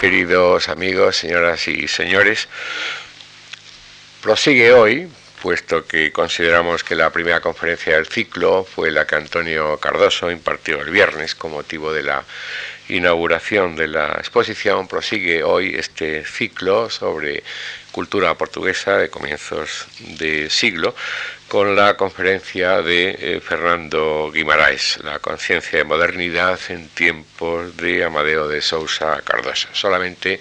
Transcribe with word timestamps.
Queridos 0.00 0.70
amigos, 0.70 1.18
señoras 1.18 1.68
y 1.68 1.86
señores, 1.86 2.48
prosigue 4.22 4.72
hoy, 4.72 5.06
puesto 5.42 5.86
que 5.86 6.10
consideramos 6.10 6.82
que 6.82 6.94
la 6.94 7.10
primera 7.10 7.42
conferencia 7.42 7.96
del 7.96 8.06
ciclo 8.06 8.64
fue 8.64 8.90
la 8.90 9.06
que 9.06 9.16
Antonio 9.16 9.76
Cardoso 9.76 10.30
impartió 10.30 10.80
el 10.80 10.88
viernes 10.88 11.34
con 11.34 11.52
motivo 11.52 11.92
de 11.92 12.02
la 12.02 12.24
inauguración 12.88 13.76
de 13.76 13.88
la 13.88 14.12
exposición, 14.12 14.88
prosigue 14.88 15.42
hoy 15.42 15.74
este 15.74 16.24
ciclo 16.24 16.88
sobre 16.88 17.42
cultura 17.92 18.34
portuguesa 18.36 18.96
de 18.96 19.10
comienzos 19.10 19.86
de 19.98 20.48
siglo 20.48 20.94
con 21.50 21.74
la 21.74 21.96
conferencia 21.96 22.80
de 22.80 23.10
eh, 23.10 23.40
Fernando 23.40 24.30
Guimaraes, 24.32 25.00
La 25.02 25.18
conciencia 25.18 25.80
de 25.80 25.84
modernidad 25.84 26.60
en 26.68 26.88
tiempos 26.90 27.76
de 27.76 28.04
Amadeo 28.04 28.46
de 28.46 28.60
Sousa 28.60 29.20
Cardosa. 29.24 29.68
Solamente 29.72 30.40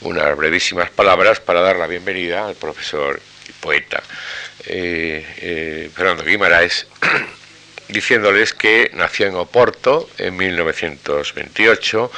unas 0.00 0.36
brevísimas 0.36 0.90
palabras 0.90 1.38
para 1.38 1.60
dar 1.60 1.76
la 1.76 1.86
bienvenida 1.86 2.44
al 2.44 2.56
profesor 2.56 3.20
y 3.48 3.52
poeta 3.52 4.02
eh, 4.66 5.24
eh, 5.36 5.90
Fernando 5.94 6.24
Guimaraes, 6.24 6.88
diciéndoles 7.88 8.52
que 8.52 8.90
nació 8.94 9.28
en 9.28 9.36
Oporto 9.36 10.10
en 10.18 10.36
1928 10.36 12.10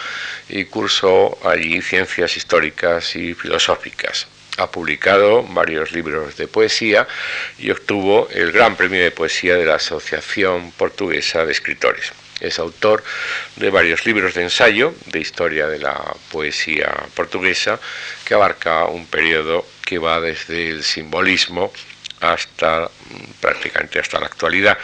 y 0.49 0.65
cursó 0.65 1.37
allí 1.47 1.83
ciencias 1.83 2.39
históricas 2.39 3.17
y 3.17 3.35
filosóficas 3.35 4.29
ha 4.59 4.71
publicado 4.71 5.43
varios 5.43 5.93
libros 5.93 6.37
de 6.37 6.49
poesía 6.49 7.07
y 7.59 7.71
obtuvo 7.71 8.29
el 8.31 8.53
Gran 8.53 8.77
Premio 8.77 9.03
de 9.03 9.11
Poesía 9.11 9.57
de 9.57 9.65
la 9.65 9.77
Asociación 9.77 10.73
Portuguesa 10.73 11.45
de 11.45 11.53
Escritores. 11.53 12.13
Es 12.41 12.59
autor 12.59 13.03
de 13.57 13.71
varios 13.71 14.07
libros 14.07 14.35
de 14.35 14.43
ensayo 14.43 14.95
de 15.07 15.21
historia 15.21 15.67
de 15.67 15.79
la 15.79 16.15
poesía 16.31 16.93
portuguesa 17.15 17.81
que 18.25 18.35
abarca 18.35 18.85
un 18.87 19.07
periodo 19.07 19.67
que 19.85 19.99
va 19.99 20.21
desde 20.21 20.69
el 20.69 20.83
simbolismo 20.83 21.73
hasta 22.33 22.91
prácticamente 23.41 23.99
hasta 23.99 24.21
la 24.21 24.27
actualidad 24.27 24.79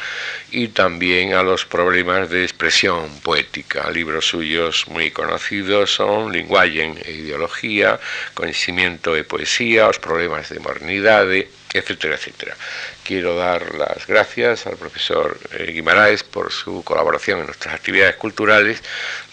y 0.50 0.68
también 0.68 1.34
a 1.34 1.42
los 1.42 1.64
problemas 1.64 2.28
de 2.30 2.42
expresión 2.42 3.08
poética. 3.20 3.90
Libros 3.90 4.26
suyos 4.26 4.86
muy 4.88 5.10
conocidos 5.10 5.94
son 5.94 6.32
Linguaje 6.32 6.92
e 7.04 7.12
Ideología, 7.12 7.98
Conocimiento 8.34 9.14
de 9.14 9.24
Poesía, 9.24 9.86
Los 9.86 9.98
Problemas 9.98 10.48
de 10.50 10.60
Modernidad, 10.60 11.26
etcétera, 11.72 12.16
etcétera. 12.16 12.56
Quiero 13.04 13.36
dar 13.36 13.74
las 13.74 14.06
gracias 14.06 14.66
al 14.66 14.76
profesor 14.76 15.38
eh, 15.52 15.70
Guimaraes 15.72 16.24
por 16.24 16.52
su 16.52 16.82
colaboración 16.84 17.40
en 17.40 17.46
nuestras 17.46 17.74
actividades 17.74 18.16
culturales, 18.16 18.82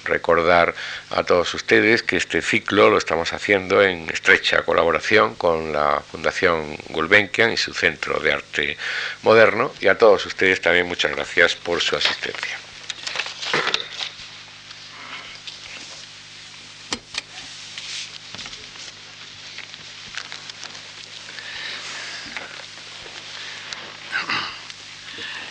recordar 0.05 0.73
a 1.11 1.23
todos 1.23 1.53
ustedes 1.53 2.03
que 2.03 2.17
este 2.17 2.41
ciclo 2.41 2.89
lo 2.89 2.97
estamos 2.97 3.33
haciendo 3.33 3.81
en 3.81 4.09
estrecha 4.09 4.63
colaboración 4.63 5.35
con 5.35 5.73
la 5.73 6.01
Fundación 6.11 6.77
Gulbenkian 6.89 7.51
y 7.51 7.57
su 7.57 7.73
Centro 7.73 8.19
de 8.19 8.33
Arte 8.33 8.77
Moderno 9.23 9.71
y 9.81 9.87
a 9.87 9.97
todos 9.97 10.25
ustedes 10.25 10.61
también 10.61 10.87
muchas 10.87 11.11
gracias 11.11 11.55
por 11.55 11.81
su 11.81 11.95
asistencia. 11.95 12.66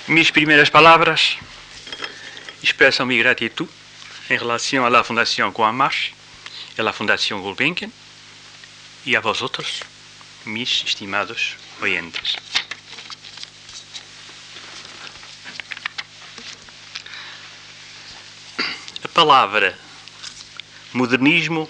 Mis 0.08 0.30
primeiras 0.30 0.70
palavras 0.70 1.36
expressam 2.62 3.04
minha 3.04 3.20
gratidão 3.24 3.68
em 4.30 4.38
relação 4.38 4.86
à 4.86 5.02
Fundação 5.02 5.50
Coamarch, 5.50 6.14
à 6.78 6.92
Fundação 6.92 7.42
Gulbenkian 7.42 7.90
e 9.04 9.16
a 9.16 9.20
vós 9.20 9.42
outros, 9.42 9.80
meus 10.44 10.84
estimados 10.86 11.56
oyentes. 11.82 12.36
A 19.02 19.08
palavra 19.12 19.76
modernismo 20.92 21.68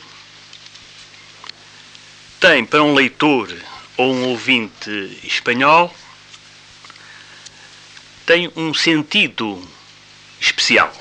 tem 2.38 2.66
para 2.66 2.82
um 2.82 2.92
leitor 2.92 3.48
ou 3.96 4.14
um 4.14 4.24
ouvinte 4.28 5.20
espanhol 5.24 5.90
tem 8.26 8.50
um 8.56 8.74
sentido 8.74 9.62
especial. 10.40 10.92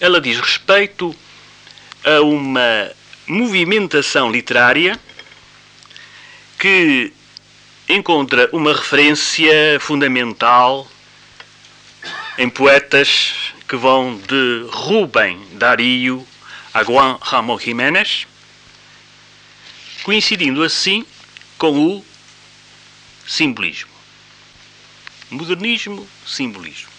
Ela 0.00 0.20
diz 0.20 0.38
respeito 0.40 1.14
a 2.04 2.20
uma 2.20 2.90
movimentação 3.26 4.30
literária 4.32 4.98
que 6.58 7.12
encontra 7.88 8.48
uma 8.52 8.74
referência 8.74 9.78
fundamental 9.80 10.90
em 12.36 12.48
poetas 12.50 13.52
que 13.68 13.76
vão 13.76 14.18
de 14.18 14.66
Rubem 14.70 15.40
Dario 15.52 16.26
a 16.74 16.82
Juan 16.82 17.18
Ramón 17.20 17.58
Jiménez, 17.58 18.26
coincidindo 20.02 20.64
assim 20.64 21.06
com 21.58 21.96
o 21.96 22.04
simbolismo. 23.26 23.91
Modernismo, 25.32 26.06
simbolismo. 26.26 26.90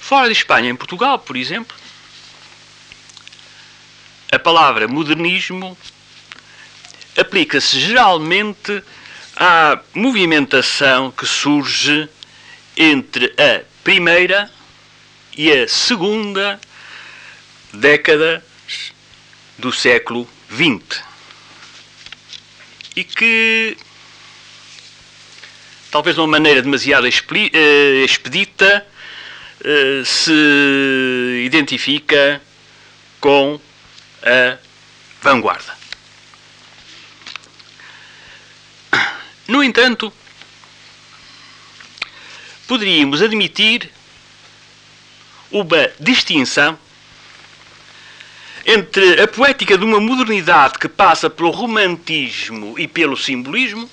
Fora 0.00 0.26
de 0.28 0.32
Espanha, 0.32 0.70
em 0.70 0.74
Portugal, 0.74 1.18
por 1.18 1.36
exemplo, 1.36 1.76
a 4.30 4.38
palavra 4.38 4.88
modernismo 4.88 5.76
aplica-se 7.18 7.78
geralmente 7.78 8.82
à 9.36 9.78
movimentação 9.92 11.10
que 11.10 11.26
surge 11.26 12.08
entre 12.78 13.26
a 13.38 13.62
primeira 13.84 14.50
e 15.36 15.52
a 15.52 15.68
segunda 15.68 16.58
década 17.74 18.42
do 19.58 19.70
século 19.70 20.26
XX 20.50 21.02
e 22.96 23.04
que 23.04 23.76
talvez 25.92 26.16
de 26.16 26.22
uma 26.22 26.26
maneira 26.26 26.62
demasiado 26.62 27.06
eh, 27.06 28.04
expedita, 28.04 28.86
eh, 29.62 30.02
se 30.04 31.44
identifica 31.44 32.40
com 33.20 33.60
a 34.22 34.56
vanguarda. 35.20 35.76
No 39.46 39.62
entanto, 39.62 40.10
poderíamos 42.66 43.20
admitir 43.20 43.90
uma 45.50 45.90
distinção 46.00 46.78
entre 48.64 49.20
a 49.20 49.28
poética 49.28 49.76
de 49.76 49.84
uma 49.84 50.00
modernidade 50.00 50.78
que 50.78 50.88
passa 50.88 51.28
pelo 51.28 51.50
romantismo 51.50 52.78
e 52.78 52.88
pelo 52.88 53.14
simbolismo 53.14 53.90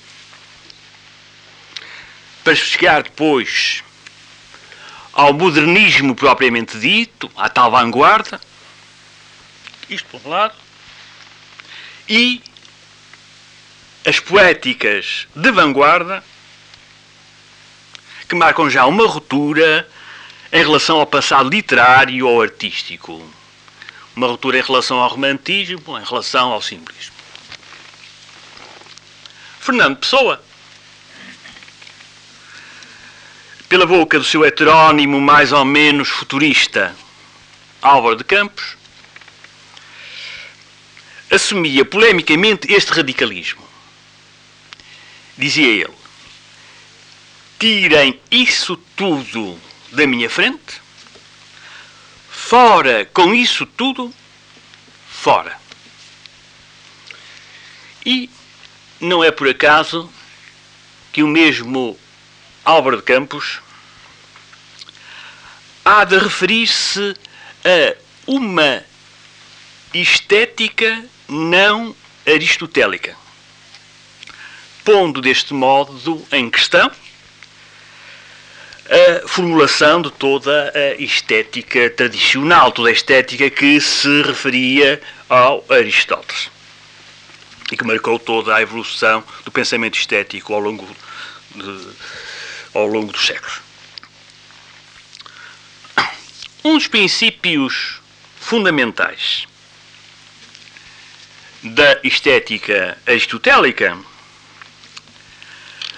para 2.50 2.56
chegar 2.56 3.04
depois 3.04 3.84
ao 5.14 5.32
modernismo 5.34 6.16
propriamente 6.16 6.80
dito, 6.80 7.30
à 7.38 7.48
tal 7.48 7.70
vanguarda, 7.70 8.42
isto 9.88 10.08
por 10.10 10.20
um 10.26 10.30
lado, 10.30 10.56
e 12.08 12.42
as 14.04 14.20
poéticas 14.20 15.28
de 15.36 15.52
vanguarda 15.52 16.24
que 18.28 18.34
marcam 18.34 18.68
já 18.68 18.88
uma 18.88 19.06
ruptura 19.06 19.88
em 20.52 20.64
relação 20.64 21.00
ao 21.00 21.06
passado 21.06 21.50
literário 21.50 22.28
ou 22.28 22.42
artístico. 22.42 23.32
Uma 24.16 24.26
ruptura 24.26 24.58
em 24.58 24.64
relação 24.64 24.98
ao 24.98 25.10
romantismo, 25.10 26.00
em 26.00 26.04
relação 26.04 26.52
ao 26.52 26.64
simbolismo. 26.64 27.14
Fernando 29.60 29.98
Pessoa 29.98 30.49
pela 33.70 33.86
boca 33.86 34.18
do 34.18 34.26
seu 34.26 34.44
heterónimo 34.44 35.22
mais 35.22 35.52
ou 35.52 35.64
menos 35.64 36.10
futurista, 36.10 36.96
Álvaro 37.80 38.16
de 38.16 38.24
Campos, 38.24 38.76
assumia 41.30 41.86
polemicamente 41.86 42.74
este 42.74 42.92
radicalismo. 42.92 43.64
Dizia 45.38 45.68
ele: 45.68 45.94
tirem 47.60 48.20
isso 48.32 48.76
tudo 48.96 49.58
da 49.92 50.08
minha 50.08 50.30
frente, 50.30 50.82
fora 52.32 53.06
com 53.06 53.36
isso 53.36 53.68
tudo, 53.68 54.12
fora. 55.08 55.56
E 58.04 58.30
não 59.00 59.24
é 59.24 59.30
por 59.30 59.48
acaso 59.48 60.12
que 61.12 61.22
o 61.22 61.28
mesmo 61.28 61.98
Álvaro 62.64 62.98
de 62.98 63.04
Campos 63.04 63.60
há 65.84 66.04
de 66.04 66.18
referir-se 66.18 67.16
a 67.66 67.96
uma 68.28 68.84
estética 69.94 71.04
não 71.28 71.96
aristotélica, 72.28 73.16
pondo 74.84 75.22
deste 75.22 75.54
modo 75.54 76.26
em 76.32 76.50
questão 76.50 76.92
a 78.90 79.28
formulação 79.28 80.02
de 80.02 80.12
toda 80.12 80.74
a 80.76 81.02
estética 81.02 81.90
tradicional, 81.92 82.72
toda 82.72 82.90
a 82.90 82.92
estética 82.92 83.50
que 83.50 83.80
se 83.80 84.24
referia 84.24 85.00
ao 85.30 85.64
Aristóteles. 85.70 86.50
E 87.72 87.78
que 87.78 87.86
marcou 87.86 88.18
toda 88.18 88.56
a 88.56 88.62
evolução 88.64 89.24
do 89.46 89.52
pensamento 89.52 89.96
estético 89.96 90.56
ao 90.56 90.60
longo, 90.60 90.88
de, 91.54 91.88
ao 92.74 92.88
longo 92.88 93.12
dos 93.12 93.26
séculos. 93.26 93.62
Um 96.64 96.78
dos 96.78 96.88
princípios 96.88 98.00
fundamentais 98.40 99.48
da 101.64 102.00
estética 102.04 102.98
aristotélica 103.06 103.98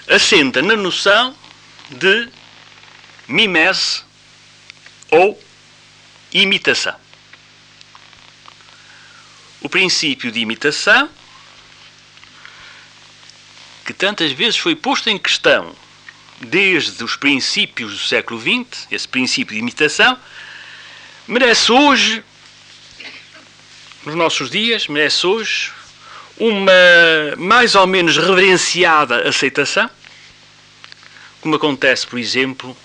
assenta 0.08 0.60
na 0.62 0.76
noção 0.76 1.36
de 1.90 2.28
mimese 3.28 4.02
ou 5.10 5.42
imitação. 6.32 6.96
O 9.60 9.68
princípio 9.68 10.32
de 10.32 10.40
imitação, 10.40 11.08
que 13.84 13.92
tantas 13.92 14.32
vezes 14.32 14.58
foi 14.58 14.74
posto 14.74 15.08
em 15.08 15.18
questão 15.18 15.74
desde 16.46 17.02
os 17.04 17.16
princípios 17.16 17.92
do 17.92 17.98
século 17.98 18.40
XX, 18.40 18.86
esse 18.90 19.08
princípio 19.08 19.54
de 19.54 19.60
imitação, 19.60 20.18
merece 21.26 21.70
hoje, 21.70 22.22
nos 24.04 24.14
nossos 24.14 24.50
dias, 24.50 24.88
merece 24.88 25.26
hoje 25.26 25.72
uma 26.36 26.72
mais 27.36 27.74
ou 27.74 27.86
menos 27.86 28.16
reverenciada 28.16 29.28
aceitação, 29.28 29.88
como 31.40 31.56
acontece, 31.56 32.06
por 32.06 32.18
exemplo, 32.18 32.76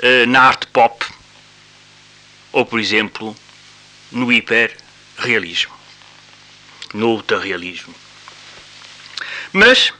eh, 0.00 0.26
na 0.26 0.42
arte 0.42 0.66
pop 0.66 1.04
ou, 2.52 2.66
por 2.66 2.80
exemplo, 2.80 3.36
no 4.10 4.32
hiperrealismo, 4.32 5.72
no 6.92 7.10
ultrarrealismo. 7.10 7.94
Mas, 9.52 9.92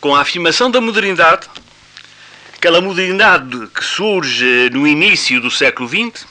com 0.00 0.14
a 0.14 0.20
afirmação 0.20 0.70
da 0.70 0.80
modernidade, 0.80 1.48
aquela 2.62 2.80
modernidade 2.80 3.66
que 3.74 3.84
surge 3.84 4.70
no 4.70 4.86
início 4.86 5.40
do 5.40 5.50
século 5.50 5.88
XX, 5.88 6.24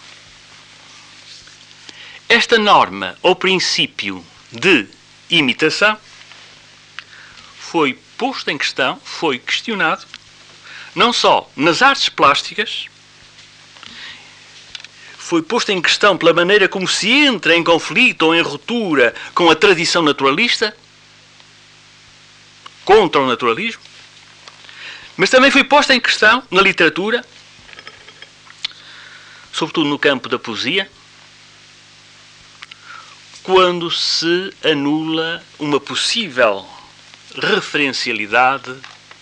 esta 2.30 2.58
norma 2.58 3.18
ou 3.22 3.36
princípio 3.36 4.26
de 4.50 4.88
imitação 5.30 5.98
foi 7.60 8.00
posto 8.18 8.50
em 8.50 8.58
questão, 8.58 8.98
foi 9.04 9.40
questionado, 9.40 10.06
não 10.96 11.12
só 11.12 11.52
nas 11.54 11.82
artes 11.82 12.08
plásticas, 12.08 12.86
foi 15.18 15.42
posto 15.42 15.74
em 15.74 15.82
questão 15.82 16.16
pela 16.16 16.34
maneira 16.34 16.70
como 16.70 16.88
se 16.88 17.12
entra 17.12 17.58
em 17.58 17.62
conflito 17.62 18.22
ou 18.22 18.34
em 18.34 18.42
ruptura 18.42 19.14
com 19.36 19.50
a 19.50 19.56
tradição 19.56 20.02
naturalista, 20.02 20.74
contra 22.86 23.20
o 23.20 23.28
naturalismo, 23.28 23.91
mas 25.18 25.30
também 25.30 25.52
foi 25.52 25.64
posta 25.64 25.94
em 25.94 26.00
questão 26.00 26.44
na 26.50 26.62
literatura, 26.62 27.26
sobretudo 29.52 29.90
no 29.90 30.00
campo 30.00 30.30
da 30.30 30.40
poesia, 30.40 30.90
quando 33.44 33.90
se 33.90 34.54
anula 34.64 35.44
uma 35.60 35.80
possível 35.80 36.68
referencialidade 37.36 38.76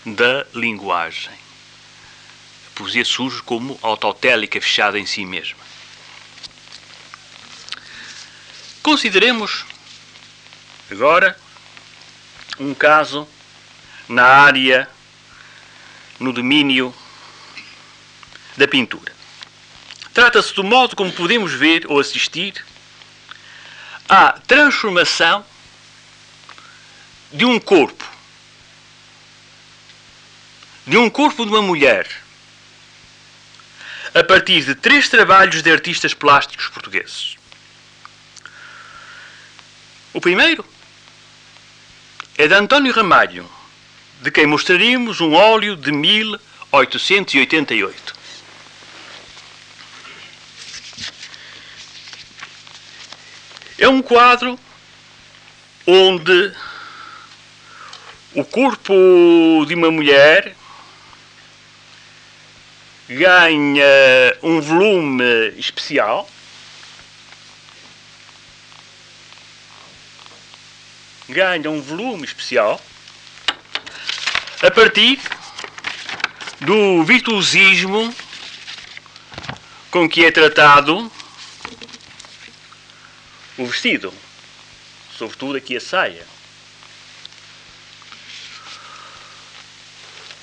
da 0.05 0.45
linguagem. 0.53 1.31
A 1.31 2.75
poesia 2.75 3.05
surge 3.05 3.41
como 3.41 3.79
autotélica, 3.81 4.59
fechada 4.59 4.99
em 4.99 5.05
si 5.05 5.25
mesma. 5.25 5.59
Consideremos 8.81 9.65
agora 10.89 11.37
um 12.59 12.73
caso 12.73 13.27
na 14.07 14.25
área, 14.25 14.89
no 16.19 16.33
domínio 16.33 16.93
da 18.57 18.67
pintura. 18.67 19.13
Trata-se 20.13 20.53
do 20.53 20.63
modo 20.63 20.95
como 20.95 21.11
podemos 21.11 21.53
ver 21.53 21.85
ou 21.87 21.99
assistir 21.99 22.65
à 24.07 24.33
transformação 24.33 25.45
de 27.31 27.45
um 27.45 27.59
corpo, 27.59 28.03
de 30.85 30.97
um 30.97 31.09
corpo 31.09 31.45
de 31.45 31.51
uma 31.51 31.61
mulher, 31.61 32.09
a 34.13 34.23
partir 34.23 34.65
de 34.65 34.73
três 34.73 35.07
trabalhos 35.07 35.61
de 35.61 35.71
artistas 35.71 36.13
plásticos 36.13 36.67
portugueses. 36.67 37.37
O 40.11 40.19
primeiro 40.19 40.65
é 42.35 42.47
de 42.47 42.53
António 42.55 42.91
Ramalho, 42.91 43.47
de 44.19 44.31
quem 44.31 44.45
mostraríamos 44.45 45.21
um 45.21 45.33
óleo 45.33 45.77
de 45.77 45.91
1888. 45.91 48.19
É 53.77 53.87
um 53.87 54.01
quadro 54.01 54.59
onde 55.87 56.53
o 58.33 58.43
corpo 58.43 58.93
de 59.65 59.73
uma 59.73 59.89
mulher 59.89 60.53
ganha 63.07 63.85
um 64.43 64.59
volume 64.59 65.53
especial. 65.57 66.29
Ganha 71.29 71.69
um 71.69 71.81
volume 71.81 72.25
especial 72.25 72.81
a 74.61 74.69
partir 74.69 75.19
do 76.59 77.03
virtuosismo 77.03 78.13
com 79.89 80.07
que 80.07 80.25
é 80.25 80.31
tratado 80.31 81.11
o 83.57 83.65
vestido, 83.65 84.13
sobretudo 85.17 85.57
aqui 85.57 85.77
a 85.77 85.81
saia. 85.81 86.25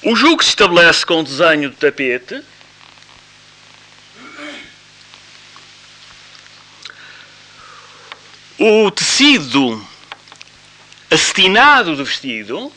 O 0.02 0.14
jogo 0.14 0.42
se 0.42 0.50
estabelece 0.50 1.04
com 1.04 1.20
o 1.20 1.24
desenho 1.24 1.70
do 1.70 1.76
tapete. 1.76 2.42
O 8.58 8.90
tecido 8.90 9.86
acetinado 11.10 11.96
do 11.96 12.04
vestido, 12.04 12.72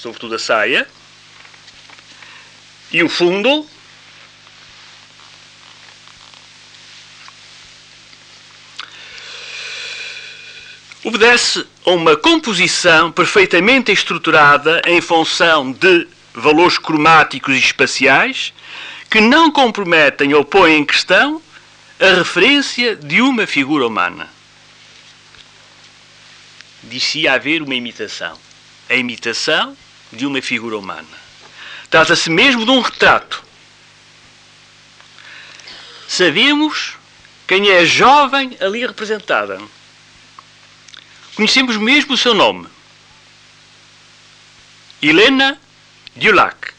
sobretudo 0.00 0.34
a 0.34 0.38
saia, 0.38 0.86
e 2.92 3.02
o 3.02 3.08
fundo 3.08 3.68
obedece 11.02 11.66
a 11.84 11.90
uma 11.90 12.16
composição 12.16 13.12
perfeitamente 13.12 13.92
estruturada 13.92 14.82
em 14.86 15.00
função 15.00 15.72
de 15.72 16.06
valores 16.34 16.78
cromáticos 16.78 17.54
e 17.54 17.58
espaciais 17.58 18.52
que 19.10 19.20
não 19.20 19.50
comprometem 19.50 20.34
ou 20.34 20.44
põem 20.44 20.78
em 20.78 20.84
questão 20.84 21.40
a 21.98 22.18
referência 22.18 22.94
de 22.94 23.22
uma 23.22 23.46
figura 23.46 23.86
humana. 23.86 24.28
Diz-se 26.82 27.26
haver 27.26 27.62
uma 27.62 27.74
imitação. 27.74 28.38
A 28.88 28.94
imitação 28.94 29.76
de 30.16 30.26
uma 30.26 30.42
figura 30.42 30.76
humana. 30.76 31.06
Trata-se 31.90 32.28
mesmo 32.30 32.64
de 32.64 32.70
um 32.70 32.80
retrato. 32.80 33.44
Sabemos 36.08 36.94
quem 37.46 37.68
é 37.68 37.78
a 37.78 37.84
jovem 37.84 38.56
ali 38.60 38.86
representada. 38.86 39.60
Conhecemos 41.34 41.76
mesmo 41.76 42.14
o 42.14 42.16
seu 42.16 42.34
nome. 42.34 42.66
Helena 45.02 45.60
Dulac. 46.14 46.72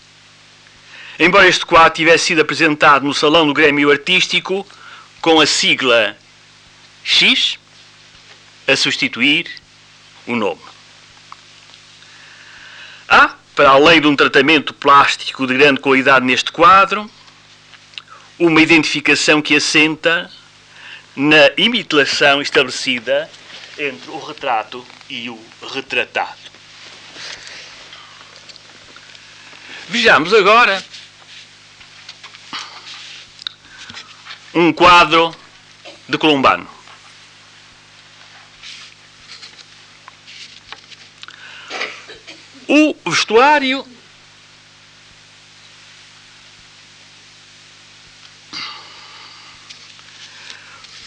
Embora 1.20 1.48
este 1.48 1.66
quadro 1.66 1.96
tivesse 1.96 2.26
sido 2.26 2.42
apresentado 2.42 3.06
no 3.06 3.14
Salão 3.14 3.48
do 3.48 3.54
Grêmio 3.54 3.92
Artístico 3.92 4.66
com 5.22 5.40
a 5.40 5.46
sigla 5.46 6.18
X 7.04 7.58
a 8.68 8.76
substituir 8.76 9.50
o 10.26 10.36
nome. 10.36 10.67
Há, 13.08 13.36
para 13.56 13.70
além 13.70 14.02
de 14.02 14.08
um 14.08 14.16
tratamento 14.16 14.74
plástico 14.74 15.48
de 15.48 15.54
grande 15.58 15.80
qualidade 15.80 16.26
neste 16.26 16.52
quadro, 16.52 17.10
uma 18.38 18.62
identificação 18.62 19.42
que 19.42 19.56
assenta 19.56 20.30
na 21.16 21.52
imitação 21.58 22.42
estabelecida 22.42 23.30
entre 23.78 24.12
o 24.12 24.20
retrato 24.20 24.86
e 25.10 25.30
o 25.30 25.40
retratado. 25.74 26.38
Vejamos 29.90 30.34
agora 30.34 30.84
um 34.54 34.74
quadro 34.74 35.34
de 36.10 36.18
Columbano. 36.18 36.77
O 42.68 42.94
vestuário 43.06 43.86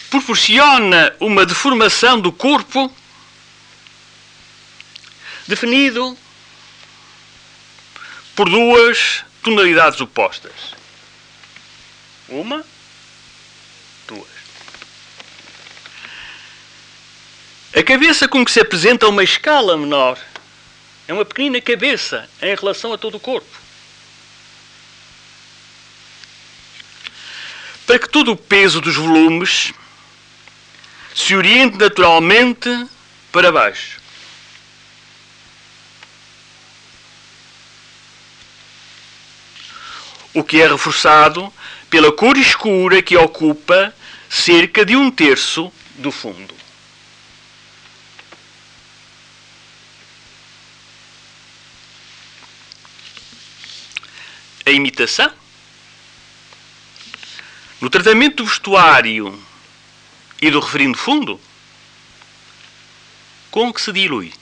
proporciona 0.09 1.15
uma 1.19 1.45
deformação 1.45 2.19
do 2.19 2.31
corpo 2.31 2.91
definido 5.47 6.17
por 8.35 8.49
duas 8.49 9.23
tonalidades 9.43 10.01
opostas. 10.01 10.51
Uma, 12.27 12.65
duas. 14.07 14.27
A 17.75 17.83
cabeça 17.83 18.27
com 18.27 18.43
que 18.43 18.51
se 18.51 18.59
apresenta 18.59 19.07
uma 19.07 19.23
escala 19.23 19.77
menor 19.77 20.17
é 21.11 21.13
uma 21.13 21.25
pequenina 21.25 21.59
cabeça 21.59 22.29
em 22.41 22.55
relação 22.55 22.93
a 22.93 22.97
todo 22.97 23.15
o 23.15 23.19
corpo. 23.19 23.59
Para 27.85 27.99
que 27.99 28.07
todo 28.07 28.31
o 28.31 28.37
peso 28.37 28.79
dos 28.79 28.95
volumes 28.95 29.73
se 31.13 31.35
oriente 31.35 31.77
naturalmente 31.77 32.69
para 33.29 33.51
baixo. 33.51 33.99
O 40.33 40.45
que 40.45 40.61
é 40.61 40.67
reforçado 40.69 41.53
pela 41.89 42.13
cor 42.13 42.37
escura 42.37 43.01
que 43.01 43.17
ocupa 43.17 43.93
cerca 44.29 44.85
de 44.85 44.95
um 44.95 45.11
terço 45.11 45.69
do 45.95 46.09
fundo. 46.09 46.55
A 54.71 54.73
imitação. 54.73 55.29
No 57.81 57.89
tratamento 57.89 58.37
do 58.37 58.45
vestuário 58.45 59.37
e 60.41 60.49
do 60.49 60.61
referindo 60.61 60.97
fundo, 60.97 61.37
com 63.51 63.73
que 63.73 63.81
se 63.81 63.91
dilui 63.91 64.33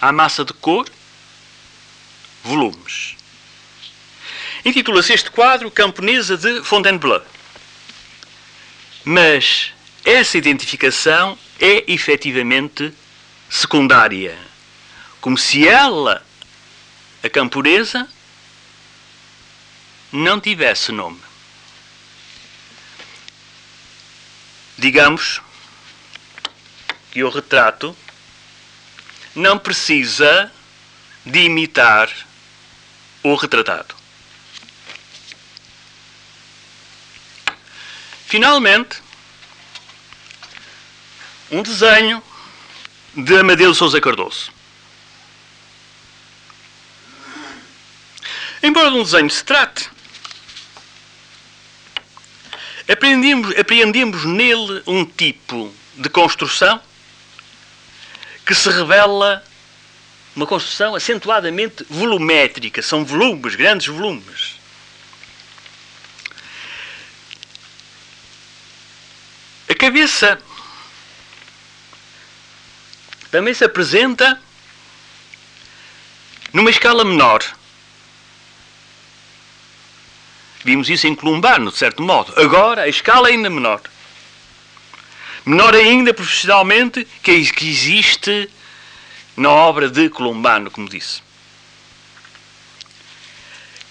a 0.00 0.10
massa 0.10 0.44
de 0.44 0.52
cor, 0.52 0.90
volumes. 2.42 3.14
Intitula-se 4.64 5.12
este 5.12 5.30
quadro 5.30 5.70
Camponesa 5.70 6.36
de 6.36 6.60
Fontainebleau. 6.64 7.24
Mas 9.04 9.72
essa 10.04 10.36
identificação 10.36 11.38
é 11.60 11.84
efetivamente 11.86 12.92
secundária. 13.48 14.36
Como 15.20 15.38
se 15.38 15.68
ela, 15.68 16.26
a 17.22 17.28
camponesa, 17.30 18.08
não 20.14 20.40
tivesse 20.40 20.92
nome. 20.92 21.20
Digamos 24.78 25.42
que 27.10 27.24
o 27.24 27.28
retrato 27.28 27.96
não 29.34 29.58
precisa 29.58 30.52
de 31.26 31.40
imitar 31.40 32.08
o 33.24 33.34
retratado. 33.34 33.92
Finalmente, 38.26 39.02
um 41.50 41.60
desenho 41.60 42.22
de 43.16 43.36
Amadeu 43.36 43.72
de 43.72 43.78
Sousa 43.78 44.00
Cardoso. 44.00 44.52
Embora 48.62 48.90
de 48.90 48.96
um 48.96 49.02
desenho 49.02 49.28
se 49.28 49.44
trate, 49.44 49.93
Apreendemos, 52.88 53.56
apreendemos 53.58 54.24
nele 54.24 54.82
um 54.86 55.04
tipo 55.04 55.72
de 55.96 56.08
construção 56.10 56.80
que 58.44 58.54
se 58.54 58.68
revela 58.68 59.42
uma 60.36 60.46
construção 60.46 60.94
acentuadamente 60.94 61.84
volumétrica. 61.88 62.82
São 62.82 63.04
volumes, 63.04 63.54
grandes 63.54 63.86
volumes. 63.86 64.56
A 69.68 69.74
cabeça 69.74 70.38
também 73.30 73.54
se 73.54 73.64
apresenta 73.64 74.40
numa 76.52 76.70
escala 76.70 77.04
menor. 77.04 77.42
Vimos 80.64 80.88
isso 80.88 81.06
em 81.06 81.14
Columbano, 81.14 81.70
de 81.70 81.76
certo 81.76 82.02
modo. 82.02 82.32
Agora, 82.40 82.82
a 82.82 82.88
escala 82.88 83.28
é 83.28 83.32
ainda 83.32 83.50
menor. 83.50 83.82
Menor 85.44 85.74
ainda 85.74 86.14
profissionalmente 86.14 87.06
que, 87.22 87.52
que 87.52 87.68
existe 87.68 88.48
na 89.36 89.50
obra 89.50 89.90
de 89.90 90.08
Columbano, 90.08 90.70
como 90.70 90.88
disse. 90.88 91.22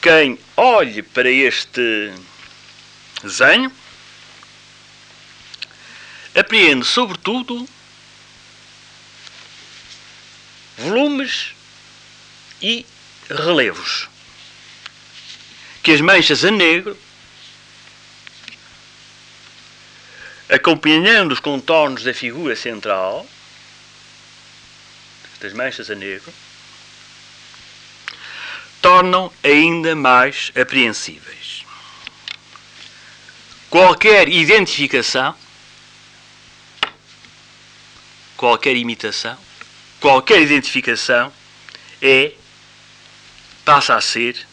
Quem 0.02 0.40
olhe 0.58 1.04
para 1.04 1.30
este 1.30 2.12
desenho 3.22 3.72
apreende, 6.36 6.86
sobretudo, 6.86 7.70
volumes 10.78 11.54
e 12.60 12.84
relevos 13.30 14.10
que 15.84 15.92
as 15.92 16.00
manchas 16.00 16.46
a 16.46 16.50
negro, 16.50 16.98
acompanhando 20.48 21.34
os 21.34 21.42
contornos 21.42 22.04
da 22.04 22.14
figura 22.14 22.56
central, 22.56 23.28
das 25.42 25.52
manchas 25.52 25.92
a 25.92 25.96
negro, 25.96 26.34
tornam 28.82 29.32
ainda 29.44 29.94
mais 29.94 30.54
apreensíveis. 30.56 31.66
Qualquer 33.70 34.30
identificação, 34.30 35.36
qualquer 38.38 38.78
imitação, 38.78 39.38
qualquer 40.00 40.42
identificação 40.42 41.34
é, 42.02 42.34
passa 43.66 43.96
a 43.96 44.02
ser 44.02 44.53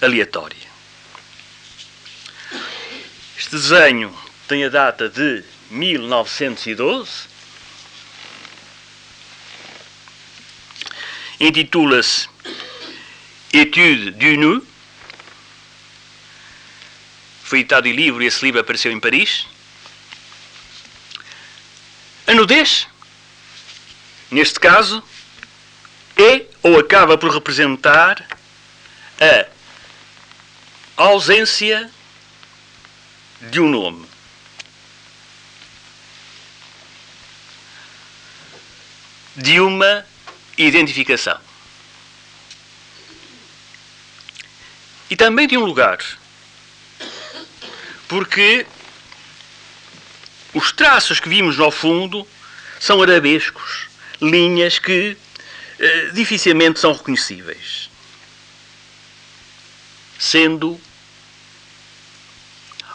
aleatória. 0.00 0.70
Este 3.38 3.50
desenho 3.50 4.16
tem 4.46 4.64
a 4.64 4.68
data 4.68 5.08
de 5.08 5.44
1912. 5.70 7.28
Intitula-se 11.38 12.28
Etude 13.52 14.12
du 14.12 14.36
nu. 14.36 14.66
Foi 17.42 17.60
editado 17.60 17.88
em 17.88 17.92
livro 17.92 18.22
e 18.22 18.26
esse 18.26 18.44
livro 18.44 18.60
apareceu 18.60 18.92
em 18.92 19.00
Paris. 19.00 19.46
A 22.26 22.34
nudez, 22.34 22.86
neste 24.30 24.60
caso, 24.60 25.02
é 26.16 26.44
ou 26.62 26.78
acaba 26.78 27.18
por 27.18 27.32
representar 27.32 28.24
a 29.20 29.59
ausência 31.04 31.90
de 33.40 33.58
um 33.60 33.68
nome. 33.68 34.06
De 39.34 39.60
uma 39.60 40.04
identificação. 40.58 41.40
E 45.08 45.16
também 45.16 45.48
de 45.48 45.56
um 45.56 45.64
lugar. 45.64 45.98
Porque 48.06 48.66
os 50.52 50.72
traços 50.72 51.18
que 51.18 51.28
vimos 51.28 51.56
no 51.56 51.70
fundo 51.70 52.28
são 52.78 53.02
arabescos, 53.02 53.88
linhas 54.20 54.78
que 54.78 55.16
eh, 55.78 56.10
dificilmente 56.12 56.78
são 56.78 56.92
reconhecíveis. 56.92 57.88
Sendo 60.18 60.78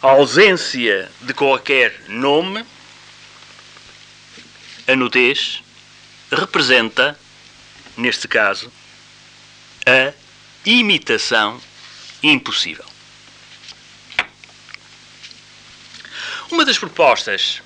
a 0.01 0.07
ausência 0.07 1.11
de 1.21 1.33
qualquer 1.33 2.03
nome, 2.07 2.65
a 4.87 4.95
nudez 4.95 5.63
representa, 6.31 7.17
neste 7.97 8.27
caso, 8.27 8.71
a 9.85 10.13
imitação 10.65 11.59
impossível. 12.21 12.85
Uma 16.51 16.65
das 16.65 16.77
propostas 16.77 17.61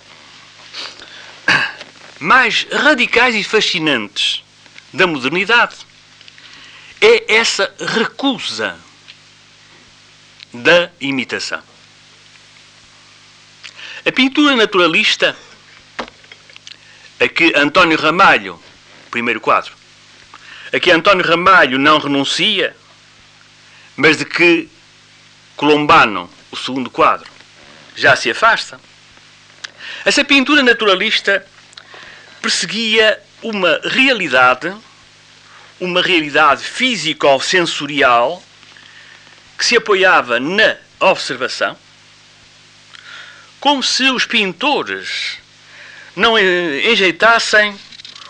mais 2.19 2.67
radicais 2.71 3.35
e 3.35 3.43
fascinantes 3.43 4.43
da 4.93 5.07
modernidade 5.07 5.75
é 7.01 7.35
essa 7.35 7.73
recusa 7.79 8.77
da 10.53 10.89
imitação. 10.99 11.61
Pintura 14.19 14.53
naturalista 14.53 15.33
a 17.21 17.27
que 17.29 17.53
António 17.55 17.97
Ramalho, 17.97 18.61
primeiro 19.09 19.39
quadro, 19.39 19.71
a 20.73 20.77
que 20.77 20.91
António 20.91 21.25
Ramalho 21.25 21.79
não 21.79 21.99
renuncia, 21.99 22.75
mas 23.95 24.17
de 24.17 24.25
que 24.25 24.67
Colombano, 25.55 26.29
o 26.51 26.57
segundo 26.57 26.89
quadro, 26.89 27.31
já 27.95 28.13
se 28.17 28.29
afasta. 28.29 28.77
Essa 30.03 30.25
pintura 30.25 30.61
naturalista 30.63 31.47
perseguia 32.41 33.23
uma 33.41 33.79
realidade, 33.85 34.75
uma 35.79 36.01
realidade 36.01 36.61
físico-sensorial 36.61 38.43
que 39.57 39.63
se 39.63 39.77
apoiava 39.77 40.41
na 40.41 40.75
observação, 40.99 41.77
como 43.59 43.83
se 43.83 44.09
os 44.09 44.25
pintores 44.25 45.37
não 46.15 46.37
enjeitassem 46.37 47.77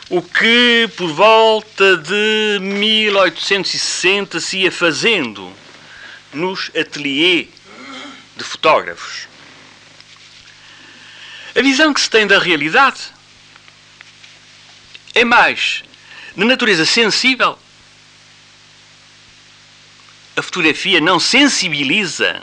o 0.10 0.22
que 0.22 0.90
por 0.98 1.12
volta 1.14 1.98
de 1.98 2.60
1860 2.62 4.40
se 4.40 4.60
ia 4.60 4.72
fazendo 4.72 5.54
nos 6.34 6.72
ateliês 6.76 7.48
de 8.36 8.44
fotógrafos. 8.44 9.28
A 11.56 11.62
visão 11.62 11.94
que 11.94 12.02
se 12.02 12.10
tem 12.10 12.26
da 12.26 12.40
realidade 12.40 13.00
é 15.14 15.24
mais 15.24 15.84
de 16.36 16.44
natureza 16.44 16.86
sensível. 16.86 17.58
A 20.36 20.42
fotografia 20.42 21.02
não 21.02 21.20
sensibiliza 21.20 22.42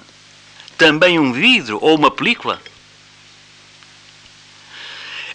também 0.76 1.19
um 1.19 1.33
vidro 1.33 1.78
ou 1.81 1.97
uma 1.97 2.11
película. 2.11 2.61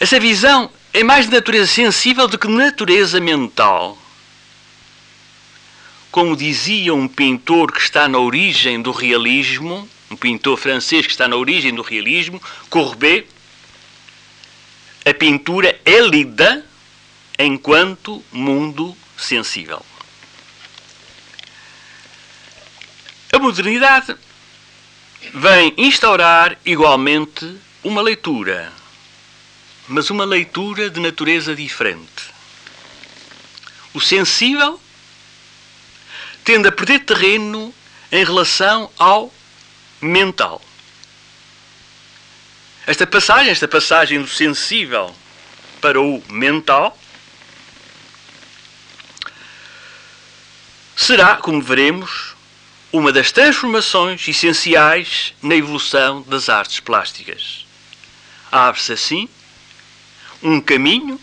Essa 0.02 0.20
visão 0.20 0.68
é 0.92 1.04
mais 1.04 1.28
de 1.28 1.32
natureza 1.32 1.68
sensível 1.68 2.28
do 2.28 2.36
que 2.36 2.48
de 2.48 2.54
natureza 2.56 3.20
mental. 3.22 3.96
Como 6.10 6.36
dizia 6.36 6.92
um 6.92 7.08
pintor 7.08 7.72
que 7.72 7.82
está 7.82 8.08
na 8.08 8.18
origem 8.18 8.82
do 8.82 8.92
realismo, 8.92 9.88
um 10.10 10.16
pintor 10.16 10.58
francês 10.58 11.06
que 11.06 11.12
está 11.12 11.28
na 11.28 11.36
origem 11.36 11.72
do 11.76 11.84
realismo, 11.84 12.42
Courbet, 12.68 13.28
a 15.06 15.14
pintura 15.14 15.80
é 15.86 16.00
lida 16.00 16.66
enquanto 17.38 18.26
mundo 18.32 18.98
sensível. 19.16 19.86
A 23.32 23.38
modernidade 23.38 24.16
vem 25.32 25.76
instaurar 25.78 26.58
igualmente 26.66 27.56
uma 27.84 28.02
leitura, 28.02 28.81
mas 29.92 30.10
uma 30.10 30.24
leitura 30.24 30.90
de 30.90 31.02
natureza 31.02 31.54
diferente. 31.54 32.32
O 33.94 34.00
sensível 34.00 34.82
tende 36.46 36.70
a 36.70 36.72
perder 36.72 37.00
terreno 37.00 37.74
em 38.10 38.24
relação 38.24 38.90
ao 38.98 39.34
mental. 40.02 40.62
Esta 42.88 43.06
passagem, 43.06 43.52
esta 43.52 43.68
passagem 43.68 44.22
do 44.22 44.28
sensível 44.28 45.14
para 45.82 46.00
o 46.00 46.24
mental, 46.30 46.98
será, 50.96 51.36
como 51.36 51.62
veremos, 51.62 52.34
uma 52.94 53.12
das 53.12 53.32
transformações 53.32 54.26
essenciais 54.26 55.34
na 55.42 55.56
evolução 55.56 56.22
das 56.22 56.48
artes 56.48 56.80
plásticas. 56.80 57.66
Abre-se 58.50 58.94
assim 58.94 59.30
um 60.42 60.60
caminho, 60.60 61.20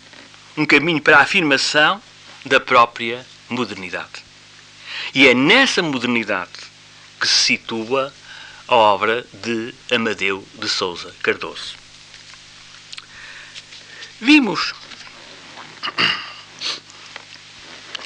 um 0.55 0.65
caminho 0.65 1.01
para 1.01 1.17
a 1.17 1.21
afirmação 1.21 2.01
da 2.45 2.59
própria 2.59 3.25
modernidade. 3.49 4.23
E 5.13 5.27
é 5.27 5.33
nessa 5.33 5.81
modernidade 5.81 6.51
que 7.19 7.27
se 7.27 7.57
situa 7.57 8.13
a 8.67 8.75
obra 8.75 9.25
de 9.33 9.73
Amadeu 9.91 10.45
de 10.55 10.69
Souza 10.69 11.13
Cardoso. 11.21 11.75
Vimos 14.21 14.73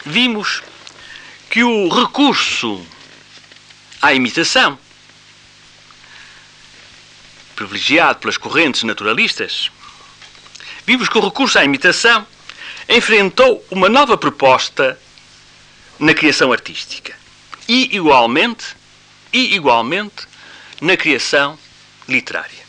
vimos 0.05 0.61
que 1.49 1.63
o 1.63 1.89
recurso 1.89 2.85
à 4.01 4.13
imitação 4.13 4.77
privilegiado 7.55 8.19
pelas 8.19 8.37
correntes 8.37 8.83
naturalistas, 8.83 9.71
vimos 10.85 11.09
que 11.09 11.17
o 11.17 11.21
recurso 11.21 11.57
à 11.57 11.65
imitação 11.65 12.25
enfrentou 12.87 13.65
uma 13.71 13.89
nova 13.89 14.17
proposta 14.17 14.99
na 15.99 16.13
criação 16.13 16.51
artística 16.51 17.15
e 17.67 17.95
igualmente 17.95 18.75
e 19.31 19.55
igualmente 19.55 20.27
na 20.81 20.97
criação 20.97 21.57
literária. 22.07 22.63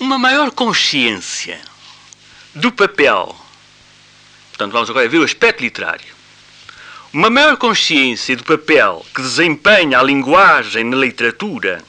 Uma 0.00 0.18
maior 0.18 0.50
consciência 0.50 1.60
do 2.54 2.72
papel, 2.72 3.36
portanto, 4.50 4.72
vamos 4.72 4.90
agora 4.90 5.08
ver 5.08 5.18
o 5.18 5.24
aspecto 5.24 5.60
literário. 5.60 6.12
Uma 7.12 7.28
maior 7.28 7.56
consciência 7.58 8.34
do 8.34 8.42
papel 8.42 9.04
que 9.14 9.20
desempenha 9.20 10.00
a 10.00 10.02
linguagem 10.02 10.84
na 10.84 10.96
literatura 10.96 11.84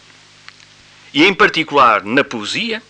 e, 1.13 1.23
em 1.23 1.33
particular, 1.33 2.03
na 2.03 2.23
poesia, 2.23 2.83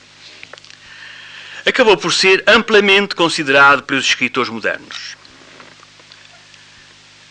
acabou 1.65 1.97
por 1.97 2.13
ser 2.13 2.43
amplamente 2.47 3.15
considerado 3.15 3.83
pelos 3.83 4.05
escritores 4.05 4.49
modernos. 4.49 5.15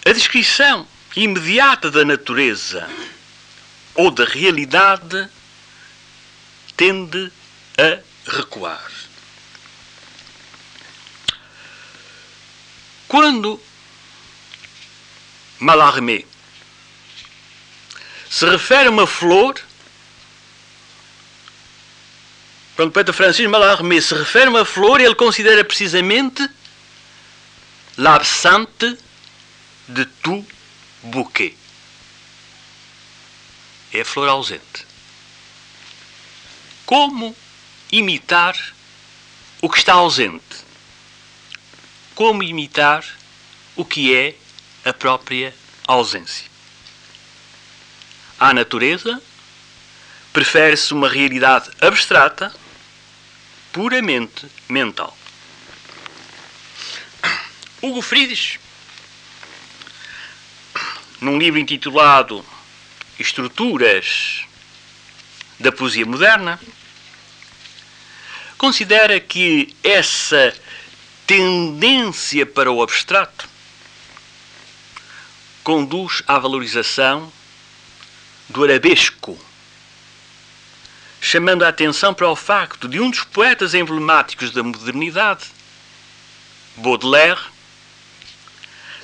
A 0.05 0.13
descrição 0.13 0.87
imediata 1.15 1.91
da 1.91 2.05
natureza 2.05 2.89
ou 3.95 4.11
da 4.11 4.25
realidade 4.25 5.29
tende 6.77 7.31
a 7.79 7.99
recuar. 8.31 8.91
Quando 13.07 13.61
Mallarmé 15.59 16.25
se 18.29 18.47
refere 18.47 18.89
a 18.89 18.91
uma 18.91 19.07
flor, 19.07 19.61
quando 22.77 22.89
o 22.89 22.93
poeta 22.93 23.13
Francisco 23.13 23.51
Mallarmé 23.51 24.01
se 24.01 24.15
refere 24.15 24.47
a 24.47 24.51
uma 24.51 24.65
flor, 24.65 25.01
ele 25.01 25.15
considera 25.15 25.65
precisamente 25.65 26.49
l'absente 27.97 28.97
de 29.89 30.07
tout 30.23 30.47
bouquet 31.03 31.57
é 33.93 34.01
a 34.01 34.05
flor 34.05 34.29
ausente. 34.29 34.87
Como 36.87 37.37
imitar 37.91 38.57
o 39.61 39.69
que 39.69 39.79
está 39.79 39.95
ausente? 39.95 40.65
Como 42.15 42.43
imitar 42.43 43.05
o 43.77 43.85
que 43.85 44.15
é 44.15 44.35
a 44.85 44.93
própria 44.93 45.55
ausência? 45.87 46.51
À 48.39 48.53
natureza, 48.53 49.23
prefere-se 50.33 50.93
uma 50.93 51.09
realidade 51.09 51.71
abstrata, 51.81 52.53
puramente 53.73 54.47
mental. 54.69 55.17
Hugo 57.81 58.03
Friedrich, 58.03 58.61
num 61.21 61.39
livro 61.39 61.59
intitulado 61.59 62.45
estruturas 63.19 64.45
da 65.59 65.73
poesia 65.73 66.07
moderna, 66.07 66.61
considera 68.59 69.19
que 69.19 69.75
essa 69.83 70.55
tendência 71.27 72.45
para 72.47 72.71
o 72.71 72.83
abstrato 72.83 73.49
conduz 75.65 76.23
à 76.27 76.39
valorização 76.39 77.33
do 78.49 78.65
arabesco 78.65 79.39
chamando 81.25 81.63
a 81.63 81.69
atenção 81.69 82.13
para 82.13 82.29
o 82.29 82.35
facto 82.35 82.89
de 82.89 82.99
um 82.99 83.09
dos 83.09 83.23
poetas 83.23 83.75
emblemáticos 83.75 84.51
da 84.51 84.61
modernidade, 84.61 85.45
Baudelaire, 86.77 87.41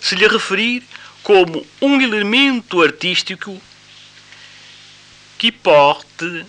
se 0.01 0.17
lhe 0.17 0.27
referir 0.27 0.83
como 1.23 1.65
um 1.81 2.01
elemento 2.01 2.83
artístico 2.83 3.63
que 5.39 5.53
porte 5.53 6.45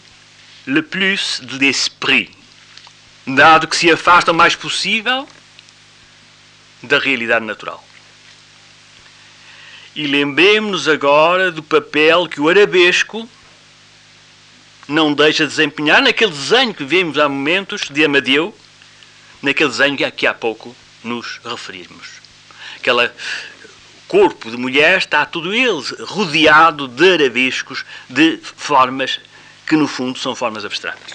le 0.66 0.82
plus 0.82 1.40
de 1.44 1.60
l'esprit, 1.60 2.32
dado 3.28 3.68
que 3.68 3.78
se 3.78 3.92
afasta 3.92 4.32
o 4.32 4.36
mais 4.36 4.56
possível 4.56 5.30
da 6.82 6.98
realidade 6.98 7.46
natural. 7.46 7.86
E 9.96 10.08
lembremos-nos 10.08 10.88
agora 10.88 11.52
do 11.52 11.62
papel 11.62 12.28
que 12.28 12.42
o 12.42 12.50
arabesco 12.50 13.30
não 14.90 15.14
deixa 15.14 15.44
de 15.44 15.52
desempenhar 15.52 16.02
naquele 16.02 16.32
desenho 16.32 16.74
que 16.74 16.84
vimos 16.84 17.18
há 17.20 17.30
momentos 17.30 17.88
de 17.90 18.04
Amadeu, 18.04 18.58
naquele 19.42 19.70
desenho 19.70 19.96
que 19.96 20.04
aqui 20.04 20.26
há 20.26 20.34
pouco 20.34 20.76
nos 21.04 21.40
referimos. 21.46 22.08
Aquele 22.76 23.12
corpo 24.08 24.50
de 24.50 24.58
mulher 24.58 24.98
está 24.98 25.26
todo 25.26 25.54
ele 25.54 25.84
rodeado 26.06 26.88
de 26.88 27.14
arabescos, 27.14 27.86
de 28.10 28.40
formas 28.42 29.20
que 29.68 29.76
no 29.76 29.88
fundo 29.88 30.18
são 30.18 30.36
formas 30.36 30.66
abstratas. 30.66 31.14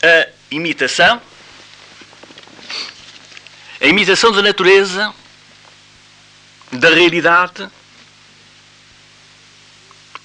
A 0.00 0.28
imitação, 0.52 1.20
a 3.80 3.86
imitação 3.86 4.30
da 4.30 4.42
natureza, 4.42 5.12
da 6.70 6.90
realidade, 6.90 7.68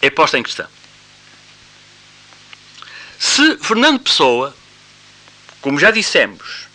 é 0.03 0.09
posta 0.09 0.37
em 0.37 0.43
questão. 0.43 0.67
Se 3.17 3.57
Fernando 3.57 4.01
Pessoa, 4.01 4.53
como 5.61 5.79
já 5.79 5.91
dissemos, 5.91 6.67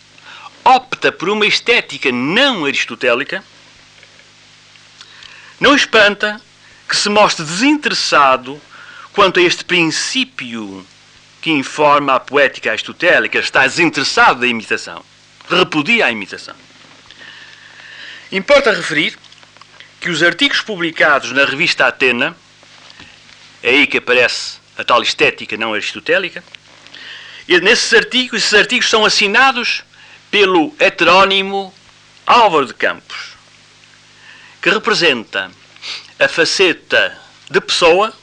opta 0.65 1.11
por 1.11 1.29
uma 1.29 1.45
estética 1.45 2.11
não 2.11 2.65
aristotélica, 2.65 3.43
não 5.59 5.75
espanta 5.75 6.41
que 6.87 6.97
se 6.97 7.07
mostre 7.07 7.45
desinteressado 7.45 8.59
quanto 9.13 9.39
a 9.39 9.43
este 9.43 9.63
princípio 9.63 10.83
que 11.39 11.51
informa 11.51 12.15
a 12.15 12.19
poética 12.19 12.71
aristotélica, 12.71 13.37
está 13.37 13.61
desinteressado 13.67 14.39
da 14.39 14.47
imitação, 14.47 15.05
repudia 15.47 16.07
a 16.07 16.11
imitação. 16.11 16.55
Importa 18.31 18.73
referir 18.73 19.19
que 20.01 20.09
os 20.09 20.23
artigos 20.23 20.61
publicados 20.61 21.31
na 21.31 21.45
revista 21.45 21.85
Atena 21.85 22.35
é 23.61 23.69
aí 23.69 23.87
que 23.87 23.97
aparece 23.97 24.57
a 24.77 24.83
tal 24.83 25.01
estética 25.01 25.57
não 25.57 25.73
aristotélica. 25.73 26.43
E 27.47 27.59
nesses 27.59 27.93
artigos, 27.93 28.43
esses 28.43 28.53
artigos 28.53 28.89
são 28.89 29.03
assinados 29.03 29.83
pelo 30.31 30.73
heterónimo 30.79 31.73
Álvaro 32.25 32.67
de 32.67 32.73
Campos, 32.73 33.33
que 34.61 34.69
representa 34.69 35.51
a 36.19 36.27
faceta 36.27 37.19
de 37.49 37.59
pessoa 37.59 38.13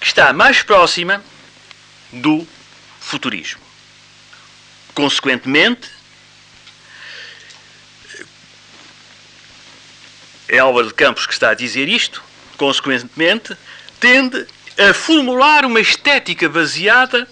que 0.00 0.06
está 0.06 0.32
mais 0.32 0.62
próxima 0.62 1.22
do 2.10 2.46
futurismo. 3.00 3.60
Consequentemente, 4.94 5.90
é 10.48 10.58
Álvaro 10.58 10.88
de 10.88 10.94
Campos 10.94 11.26
que 11.26 11.32
está 11.32 11.50
a 11.50 11.54
dizer 11.54 11.88
isto, 11.88 12.22
consequentemente, 12.56 13.56
tende 14.00 14.46
a 14.78 14.92
formular 14.92 15.64
uma 15.64 15.80
estética 15.80 16.48
baseada 16.48 17.28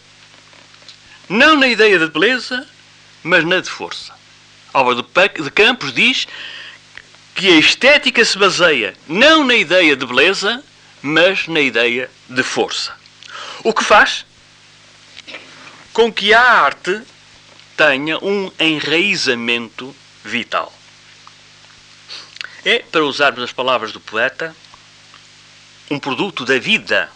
não 1.28 1.56
na 1.56 1.66
ideia 1.66 1.98
de 1.98 2.06
beleza, 2.08 2.66
mas 3.22 3.44
na 3.44 3.60
de 3.60 3.70
força. 3.70 4.12
Álvaro 4.72 5.02
de 5.02 5.50
Campos 5.50 5.92
diz 5.92 6.26
que 7.34 7.48
a 7.48 7.56
estética 7.56 8.24
se 8.24 8.38
baseia 8.38 8.94
não 9.08 9.44
na 9.44 9.54
ideia 9.54 9.96
de 9.96 10.06
beleza, 10.06 10.62
mas 11.02 11.46
na 11.48 11.60
ideia 11.60 12.10
de 12.28 12.42
força. 12.42 12.94
O 13.62 13.72
que 13.72 13.84
faz 13.84 14.24
com 15.92 16.12
que 16.12 16.34
a 16.34 16.40
arte 16.40 17.02
tenha 17.76 18.18
um 18.18 18.50
enraizamento 18.58 19.94
vital. 20.24 20.72
É, 22.64 22.78
para 22.90 23.04
usarmos 23.04 23.44
as 23.44 23.52
palavras 23.52 23.92
do 23.92 24.00
poeta, 24.00 24.54
um 25.90 25.98
produto 25.98 26.44
da 26.44 26.58
vida, 26.58 27.10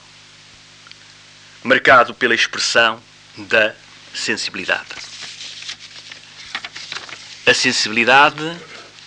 marcado 1.62 2.14
pela 2.14 2.35
expressão 2.35 3.00
da 3.37 3.74
sensibilidade. 4.14 4.88
A 7.46 7.54
sensibilidade 7.54 8.57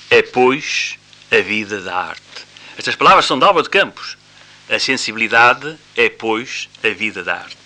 é, 0.10 0.22
pois, 0.22 0.98
a 1.32 1.42
vida 1.42 1.80
da 1.82 1.96
arte. 1.96 2.22
Estas 2.78 2.96
palavras 2.96 3.26
são 3.26 3.38
de 3.38 3.46
Alba 3.46 3.62
de 3.62 3.70
Campos. 3.70 4.18
A 4.70 4.80
sensibilidade 4.80 5.78
é, 5.96 6.10
pois, 6.10 6.68
a 6.84 6.90
vida 6.90 7.24
da 7.24 7.36
arte. 7.36 7.58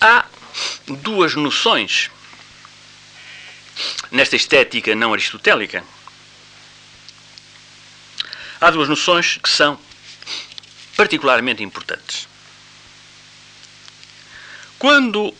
Há 0.00 0.24
duas 0.86 1.34
noções 1.34 2.10
nesta 4.10 4.36
estética 4.36 4.94
não 4.94 5.12
aristotélica. 5.12 5.84
Há 8.60 8.70
duas 8.70 8.88
noções 8.88 9.38
que 9.38 9.48
são 9.48 9.78
particularmente 10.96 11.62
importantes. 11.62 12.28
Quando 14.78 15.34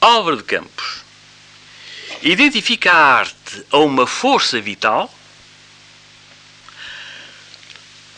Álvaro 0.00 0.36
de 0.36 0.42
Campos 0.42 1.02
identifica 2.22 2.92
a 2.92 3.18
arte 3.18 3.66
a 3.70 3.78
uma 3.78 4.06
força 4.06 4.60
vital, 4.60 5.12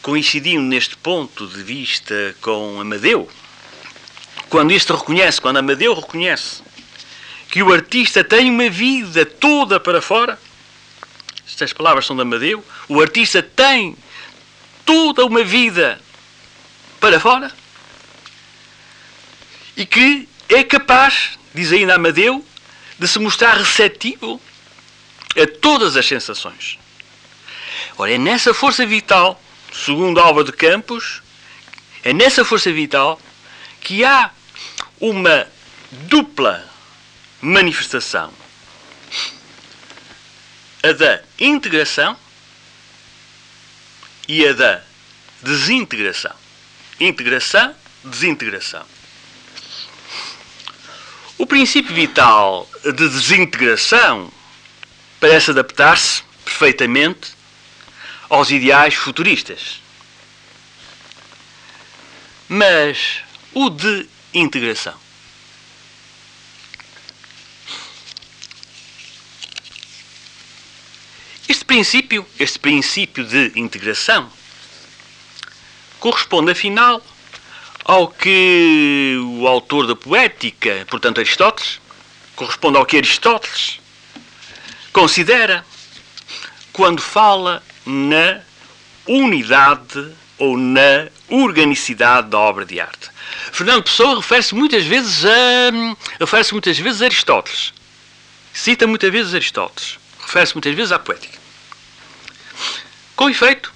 coincidindo 0.01 0.63
neste 0.63 0.97
ponto 0.97 1.47
de 1.47 1.63
vista 1.63 2.35
com 2.41 2.81
Amadeu, 2.81 3.31
quando 4.49 4.71
este 4.71 4.93
reconhece, 4.93 5.41
quando 5.41 5.59
Amadeu 5.59 5.95
reconhece 5.95 6.63
que 7.51 7.63
o 7.63 7.73
artista 7.73 8.23
tem 8.23 8.51
uma 8.51 8.69
vida 8.69 9.25
toda 9.25 9.81
para 9.81 10.03
fora. 10.03 10.39
Estas 11.47 11.73
palavras 11.73 12.07
são 12.07 12.15
de 12.15 12.23
Amadeu. 12.23 12.65
O 12.89 13.01
artista 13.01 13.43
tem 13.43 13.97
toda 14.85 15.25
uma 15.25 15.43
vida 15.43 16.01
para 17.01 17.19
fora. 17.19 17.51
E 19.77 19.87
que 19.87 20.29
é 20.49 20.63
capaz, 20.63 21.39
diz 21.55 21.73
ainda 21.73 21.95
Amadeu, 21.95 22.45
de 22.99 23.09
se 23.09 23.19
mostrar 23.19 23.57
receptivo 23.57 24.41
a 25.37 25.47
todas 25.61 25.97
as 25.97 26.07
sensações. 26.07 26.79
Ora, 27.97 28.13
é 28.13 28.19
nessa 28.19 28.53
força 28.53 28.85
vital, 28.85 29.41
segundo 29.73 30.21
Alva 30.21 30.45
de 30.45 30.53
Campos, 30.53 31.23
é 32.03 32.13
nessa 32.13 32.45
força 32.45 32.71
vital 32.73 33.21
que 33.81 34.05
há 34.05 34.31
uma 35.01 35.47
dupla 35.91 36.68
manifestação. 37.41 38.33
A 40.83 40.93
da 40.93 41.23
integração 41.39 42.17
e 44.27 44.47
a 44.47 44.53
da 44.53 44.83
desintegração. 45.43 46.35
Integração, 47.01 47.75
desintegração. 48.05 48.85
O 51.37 51.47
princípio 51.47 51.95
vital 51.95 52.69
de 52.85 52.93
desintegração 52.93 54.33
parece 55.21 55.53
adaptar-se 55.53 56.23
perfeitamente 56.45 57.33
aos 58.29 58.51
ideais 58.51 58.95
futuristas. 58.95 59.81
Mas 62.49 63.23
o 63.55 63.71
de 63.71 64.09
integração 64.35 65.08
princípio, 71.69 72.27
este 72.41 72.59
princípio 72.59 73.23
de 73.25 73.53
integração, 73.55 74.33
corresponde 76.01 76.51
afinal 76.51 77.05
ao 77.85 78.09
que 78.09 79.17
o 79.39 79.47
autor 79.47 79.87
da 79.87 79.95
poética, 79.95 80.87
portanto 80.89 81.19
Aristóteles, 81.21 81.79
corresponde 82.35 82.79
ao 82.79 82.87
que 82.87 82.97
Aristóteles 82.97 83.81
considera 84.95 85.65
quando 86.73 87.03
fala 87.03 87.63
na 87.85 88.41
unidade 89.07 90.13
ou 90.39 90.57
na 90.57 91.09
organicidade 91.29 92.31
da 92.31 92.39
obra 92.39 92.65
de 92.65 92.81
arte. 92.81 93.11
Fernando 93.53 93.83
Pessoa 93.83 94.17
refere-se 94.17 94.55
muitas 94.55 94.85
vezes 94.85 95.23
a 95.27 96.19
refere-se 96.19 96.53
muitas 96.53 96.79
vezes 96.79 97.03
a 97.03 97.05
Aristóteles. 97.05 97.75
Cita 98.55 98.87
muitas 98.87 99.13
vezes 99.13 99.35
Aristóteles 99.35 99.99
refere-se 100.19 100.55
muitas 100.55 100.75
vezes 100.75 100.93
à 100.93 100.99
poética. 100.99 101.38
Com 103.19 103.29
efeito, 103.29 103.75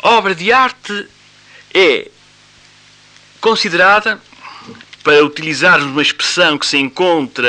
obra 0.00 0.32
de 0.32 0.52
arte 0.52 1.08
é 1.74 2.08
considerada, 3.40 4.22
para 5.02 5.24
utilizarmos 5.24 5.90
uma 5.90 6.00
expressão 6.00 6.56
que 6.56 6.64
se 6.64 6.78
encontra 6.78 7.48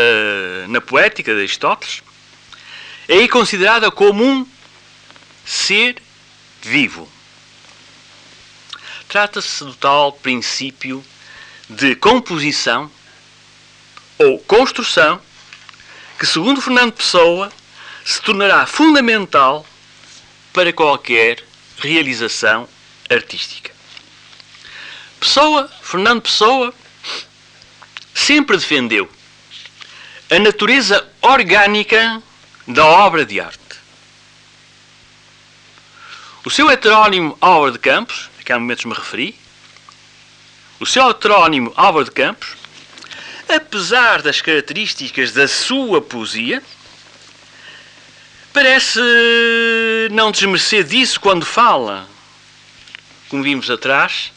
na 0.68 0.82
poética 0.82 1.32
de 1.32 1.42
Aristóteles, 1.42 2.02
é 3.08 3.28
considerada 3.28 3.92
como 3.92 4.26
um 4.26 4.48
ser 5.46 6.02
vivo. 6.64 7.08
Trata-se 9.08 9.64
do 9.64 9.76
tal 9.76 10.14
princípio 10.14 11.06
de 11.70 11.96
composição 11.96 12.90
ou 14.18 14.40
construção 14.40 15.22
que, 16.18 16.26
segundo 16.26 16.60
Fernando 16.60 16.94
Pessoa, 16.94 17.52
se 18.04 18.20
tornará 18.24 18.66
fundamental 18.66 19.68
para 20.54 20.74
qualquer 20.74 21.44
realização 21.78 22.68
artística. 23.10 23.72
Pessoa, 25.20 25.70
Fernando 25.82 26.22
Pessoa, 26.22 26.74
sempre 28.14 28.58
defendeu 28.58 29.10
a 30.30 30.40
natureza 30.40 31.08
orgânica 31.22 32.22
da 32.68 32.86
obra 32.86 33.26
de 33.26 33.40
arte. 33.40 33.60
O 36.46 36.50
seu 36.50 36.70
heterónimo 36.70 37.38
Álvaro 37.42 37.74
de 37.74 37.80
Campos, 37.80 38.30
a 38.40 38.44
que 38.44 38.54
há 38.54 38.60
momentos 38.60 38.86
me 38.86 38.94
referi, 38.94 39.36
o 40.80 40.86
seu 40.86 41.10
heterónimo 41.10 41.74
Álvaro 41.76 42.06
de 42.06 42.12
Campos, 42.12 42.56
apesar 43.48 44.22
das 44.22 44.40
características 44.40 45.32
da 45.32 45.48
sua 45.48 46.02
poesia, 46.02 46.64
parece 48.54 49.00
não 50.12 50.32
desmerecer 50.32 50.84
disso 50.84 51.20
quando 51.20 51.46
fala, 51.46 52.08
como 53.28 53.44
vimos 53.44 53.70
atrás, 53.70 54.32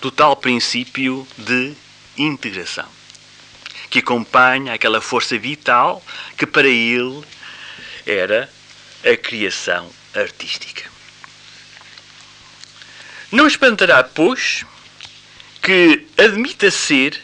do 0.00 0.10
tal 0.10 0.36
princípio 0.36 1.26
de 1.38 1.74
integração, 2.16 2.88
que 3.88 4.00
acompanha 4.00 4.74
aquela 4.74 5.00
força 5.00 5.38
vital 5.38 6.02
que 6.36 6.46
para 6.46 6.68
ele 6.68 7.22
era 8.06 8.50
a 9.04 9.16
criação 9.16 9.90
artística. 10.14 10.90
Não 13.30 13.46
espantará, 13.46 14.02
pois, 14.04 14.64
que 15.62 16.06
admita 16.18 16.70
ser 16.70 17.20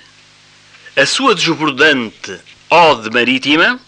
a 0.96 1.04
sua 1.04 1.34
desbordante 1.34 2.40
ode 2.70 3.10
marítima, 3.10 3.80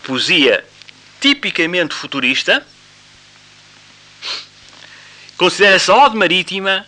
poesia 0.00 0.64
tipicamente 1.20 1.94
futurista, 1.94 2.66
considera 5.36 5.76
essa 5.76 5.94
ode 5.94 6.16
marítima 6.16 6.86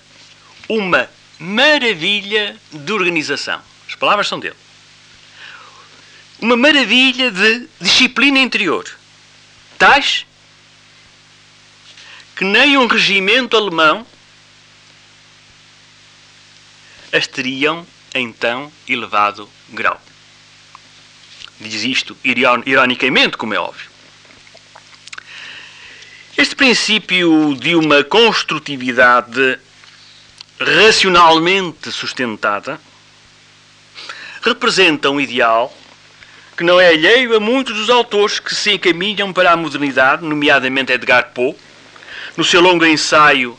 uma 0.68 1.08
maravilha 1.38 2.56
de 2.72 2.92
organização. 2.92 3.60
As 3.88 3.94
palavras 3.94 4.28
são 4.28 4.38
dele. 4.38 4.56
Uma 6.40 6.56
maravilha 6.56 7.30
de 7.30 7.68
disciplina 7.80 8.38
interior. 8.38 8.84
Tais 9.76 10.26
que 12.36 12.44
nem 12.44 12.76
um 12.76 12.86
regimento 12.86 13.56
alemão 13.56 14.06
as 17.12 17.26
teriam 17.26 17.84
em 18.14 18.32
tão 18.32 18.72
elevado 18.86 19.48
grau. 19.70 20.00
Diz 21.60 21.82
isto 21.82 22.16
ironicamente, 22.24 23.36
como 23.36 23.54
é 23.54 23.58
óbvio. 23.58 23.88
Este 26.36 26.54
princípio 26.54 27.56
de 27.56 27.74
uma 27.74 28.04
construtividade 28.04 29.58
racionalmente 30.60 31.90
sustentada 31.90 32.80
representa 34.42 35.10
um 35.10 35.20
ideal 35.20 35.76
que 36.56 36.64
não 36.64 36.80
é 36.80 36.88
alheio 36.88 37.36
a 37.36 37.40
muitos 37.40 37.76
dos 37.76 37.90
autores 37.90 38.40
que 38.40 38.54
se 38.54 38.72
encaminham 38.72 39.32
para 39.32 39.52
a 39.52 39.56
modernidade, 39.56 40.24
nomeadamente 40.24 40.92
Edgar 40.92 41.30
Poe, 41.32 41.56
no 42.36 42.44
seu 42.44 42.60
longo 42.60 42.84
ensaio 42.84 43.56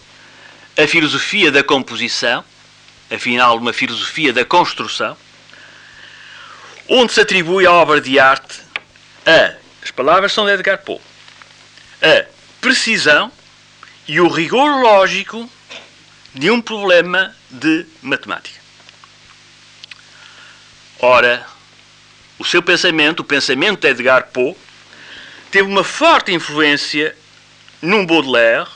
A 0.78 0.88
Filosofia 0.88 1.52
da 1.52 1.64
Composição, 1.64 2.44
afinal, 3.10 3.58
uma 3.58 3.72
filosofia 3.72 4.34
da 4.34 4.44
construção, 4.44 5.18
onde 6.90 7.14
se 7.14 7.22
atribui 7.22 7.66
à 7.66 7.72
obra 7.72 8.02
de 8.02 8.20
arte 8.20 8.62
a, 9.26 9.54
as 9.84 9.92
palavras 9.92 10.32
são 10.34 10.46
de 10.46 10.54
Edgar 10.54 10.80
Poe, 10.80 11.00
a 12.02 12.26
precisão 12.60 13.32
e 14.08 14.20
o 14.20 14.28
rigor 14.28 14.82
lógico 14.82 15.50
de 16.34 16.50
um 16.50 16.60
problema 16.60 17.36
de 17.50 17.86
matemática. 18.02 18.60
Ora, 21.00 21.46
o 22.40 22.46
seu 22.46 22.62
pensamento, 22.62 23.20
o 23.20 23.24
pensamento 23.24 23.82
de 23.82 23.88
Edgar 23.88 24.28
Poe, 24.28 24.56
teve 25.52 25.68
uma 25.68 25.84
forte 25.84 26.32
influência 26.32 27.16
num 27.82 28.06
Baudelaire 28.06 28.68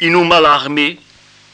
e 0.00 0.08
num 0.08 0.24
Mallarmé, 0.24 0.98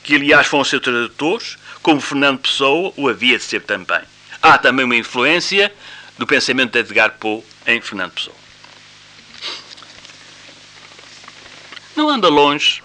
que 0.02 0.14
aliás 0.14 0.46
foram 0.46 0.64
seus 0.64 0.82
tradutores, 0.82 1.58
como 1.82 2.00
Fernando 2.00 2.40
Pessoa 2.40 2.92
o 2.96 3.08
havia 3.08 3.36
de 3.36 3.44
ser 3.44 3.62
também. 3.62 4.11
Há 4.42 4.58
também 4.58 4.84
uma 4.84 4.96
influência 4.96 5.72
do 6.18 6.26
pensamento 6.26 6.72
de 6.72 6.80
Edgar 6.80 7.12
Poe 7.18 7.44
em 7.66 7.80
Fernando 7.80 8.10
Pessoa. 8.10 8.36
Não 11.94 12.08
anda 12.08 12.28
longe, 12.28 12.82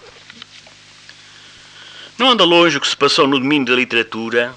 não 2.16 2.30
anda 2.30 2.44
longe 2.44 2.76
o 2.76 2.80
que 2.80 2.86
se 2.86 2.96
passou 2.96 3.26
no 3.26 3.38
domínio 3.40 3.66
da 3.66 3.74
literatura 3.74 4.54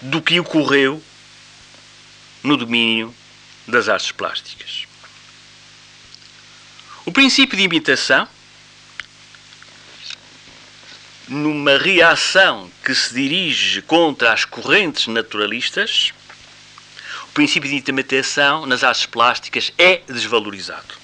do 0.00 0.20
que 0.20 0.40
ocorreu 0.40 1.02
no 2.42 2.56
domínio 2.56 3.14
das 3.66 3.88
artes 3.88 4.10
plásticas. 4.10 4.86
O 7.04 7.12
princípio 7.12 7.56
de 7.56 7.64
imitação, 7.64 8.26
numa 11.30 11.78
reação 11.78 12.68
que 12.84 12.92
se 12.92 13.14
dirige 13.14 13.80
contra 13.82 14.32
as 14.32 14.44
correntes 14.44 15.06
naturalistas, 15.06 16.12
o 17.28 17.32
princípio 17.32 17.70
de 17.70 17.88
imitação 17.88 18.66
nas 18.66 18.82
artes 18.82 19.06
plásticas 19.06 19.72
é 19.78 20.00
desvalorizado. 20.08 20.98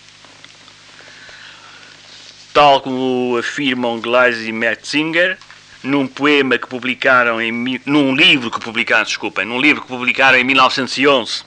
Tal 2.53 2.81
como 2.81 3.37
afirmam 3.39 4.01
Gleisi 4.01 4.49
e 4.49 4.53
Metzinger, 4.53 5.39
num 5.83 6.09
poema 6.09 6.59
que 6.59 6.67
publicaram 6.67 7.41
em 7.41 7.81
num 7.87 8.13
livro 8.17 8.51
que 8.51 8.59
publicaram, 8.59 9.05
desculpem, 9.05 9.45
num 9.45 9.61
livro 9.61 9.83
que 9.83 9.89
publicaram 9.89 10.37
em 10.37 10.43
1911 10.43 11.45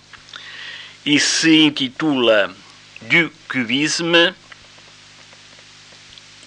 e 1.05 1.19
se 1.19 1.63
intitula 1.63 2.55
Du 3.01 3.29
Cubisme, 3.51 4.33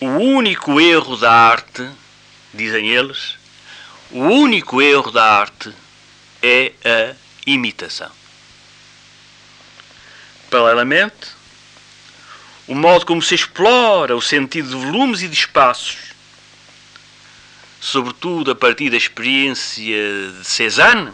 o 0.00 0.06
único 0.06 0.80
erro 0.80 1.16
da 1.16 1.30
arte, 1.30 1.86
dizem 2.52 2.88
eles, 2.88 3.36
o 4.10 4.20
único 4.20 4.82
erro 4.82 5.10
da 5.10 5.24
arte 5.24 5.72
é 6.42 6.72
a 6.84 7.14
imitação. 7.46 8.10
Paralelamente, 10.50 11.28
o 12.68 12.74
modo 12.74 13.06
como 13.06 13.22
se 13.22 13.34
explora 13.34 14.14
o 14.14 14.20
sentido 14.20 14.68
de 14.68 14.76
volumes 14.76 15.22
e 15.22 15.28
de 15.28 15.34
espaços, 15.34 16.12
sobretudo 17.80 18.50
a 18.50 18.54
partir 18.54 18.90
da 18.90 18.96
experiência 18.96 19.82
de 20.38 20.44
Cézanne, 20.44 21.12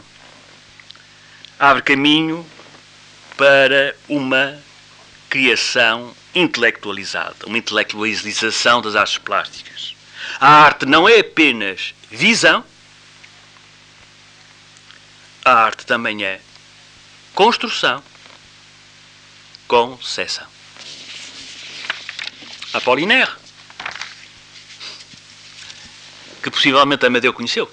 abre 1.59 1.83
caminho 1.83 2.45
para 3.37 3.95
uma 4.09 4.59
criação 5.31 6.15
intelectualizada, 6.35 7.47
uma 7.47 7.59
intelectualização 7.59 8.83
das 8.83 8.95
artes 8.95 9.19
plásticas. 9.19 9.98
A 10.41 10.49
arte 10.49 10.87
não 10.87 11.09
é 11.09 11.19
apenas 11.19 11.95
visão, 12.09 12.65
a 15.45 15.53
arte 15.53 15.85
também 15.85 16.25
é 16.25 16.41
construção, 17.35 18.03
concessão. 19.67 20.47
Apollinaire, 22.73 23.33
que 26.41 26.51
possivelmente 26.51 27.05
Amadeu 27.05 27.33
conheceu. 27.33 27.69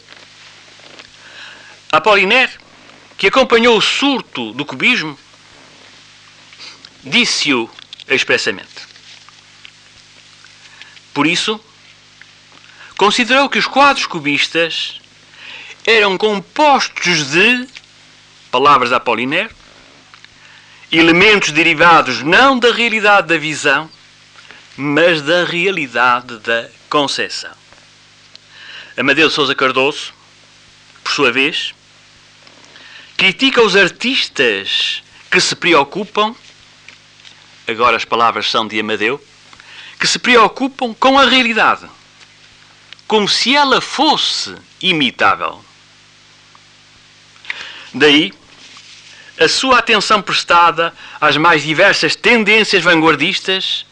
Apollinaire, 1.91 2.57
que 3.15 3.27
acompanhou 3.27 3.77
o 3.77 3.81
surto 3.81 4.53
do 4.53 4.65
cubismo, 4.65 5.19
disse-o 7.03 7.69
expressamente. 8.07 8.87
Por 11.13 11.27
isso, 11.27 11.63
considerou 12.97 13.49
que 13.49 13.59
os 13.59 13.67
quadros 13.67 14.05
cubistas 14.05 14.99
eram 15.85 16.17
compostos 16.17 17.31
de, 17.31 17.67
palavras 18.51 18.89
de 18.89 18.95
Apollinaire, 18.95 19.49
elementos 20.91 21.51
derivados 21.51 22.23
não 22.23 22.57
da 22.57 22.71
realidade 22.71 23.27
da 23.27 23.37
visão, 23.37 23.89
mas 24.77 25.21
da 25.21 25.43
realidade 25.43 26.37
da 26.39 26.67
concepção. 26.89 27.51
Amadeu 28.97 29.29
Sousa 29.29 29.53
Cardoso, 29.53 30.13
por 31.03 31.11
sua 31.11 31.31
vez, 31.31 31.73
critica 33.17 33.61
os 33.61 33.75
artistas 33.75 35.03
que 35.29 35.39
se 35.39 35.55
preocupam, 35.55 36.33
agora 37.67 37.97
as 37.97 38.05
palavras 38.05 38.49
são 38.49 38.67
de 38.67 38.79
Amadeu, 38.79 39.23
que 39.99 40.07
se 40.07 40.17
preocupam 40.17 40.93
com 40.93 41.19
a 41.19 41.25
realidade, 41.25 41.87
como 43.07 43.27
se 43.27 43.55
ela 43.55 43.79
fosse 43.81 44.55
imitável. 44.81 45.63
Daí, 47.93 48.33
a 49.39 49.47
sua 49.47 49.79
atenção 49.79 50.21
prestada 50.21 50.93
às 51.19 51.37
mais 51.37 51.63
diversas 51.63 52.15
tendências 52.15 52.83
vanguardistas, 52.83 53.85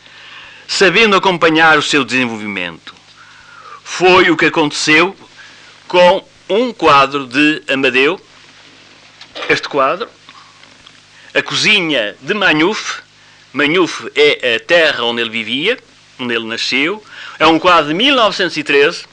sabendo 0.68 1.16
acompanhar 1.16 1.78
o 1.78 1.82
seu 1.82 2.04
desenvolvimento. 2.04 2.96
Foi 3.84 4.30
o 4.30 4.38
que 4.38 4.46
aconteceu 4.46 5.16
com 5.88 6.26
um 6.50 6.74
quadro 6.74 7.28
de 7.28 7.62
Amadeu, 7.68 8.20
este 9.50 9.68
quadro, 9.68 10.10
a 11.34 11.42
cozinha 11.42 12.16
de 12.22 12.34
Manhuf. 12.34 13.02
Manhuf 13.52 14.10
é 14.16 14.56
a 14.56 14.60
terra 14.60 15.04
onde 15.04 15.22
ele 15.22 15.30
vivia, 15.30 15.78
onde 16.24 16.34
ele 16.34 16.46
nasceu. 16.46 17.04
É 17.38 17.46
um 17.46 17.60
quadro 17.60 17.90
de 17.90 17.94
1913 17.94 19.06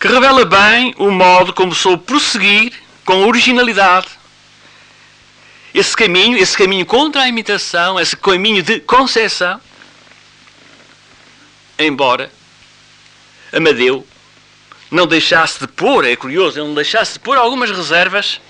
que 0.00 0.08
revela 0.08 0.44
bem 0.44 0.94
o 0.98 1.10
modo 1.10 1.52
como 1.52 1.74
soube 1.74 2.02
prosseguir 2.04 2.72
com 3.04 3.26
originalidade 3.26 4.08
esse 5.74 5.96
caminho, 5.96 6.38
esse 6.38 6.56
caminho 6.56 6.86
contra 6.86 7.22
a 7.22 7.28
imitação, 7.28 7.98
esse 7.98 8.16
caminho 8.16 8.62
de 8.62 8.78
concessão, 8.78 9.60
embora 11.76 12.30
Amadeu 13.52 14.06
não 14.88 15.04
deixasse 15.04 15.58
de 15.58 15.66
pôr, 15.66 16.04
é 16.04 16.14
curioso, 16.14 16.60
ele 16.60 16.68
não 16.68 16.74
deixasse 16.74 17.14
de 17.14 17.18
pôr 17.18 17.36
algumas 17.36 17.70
reservas 17.70 18.40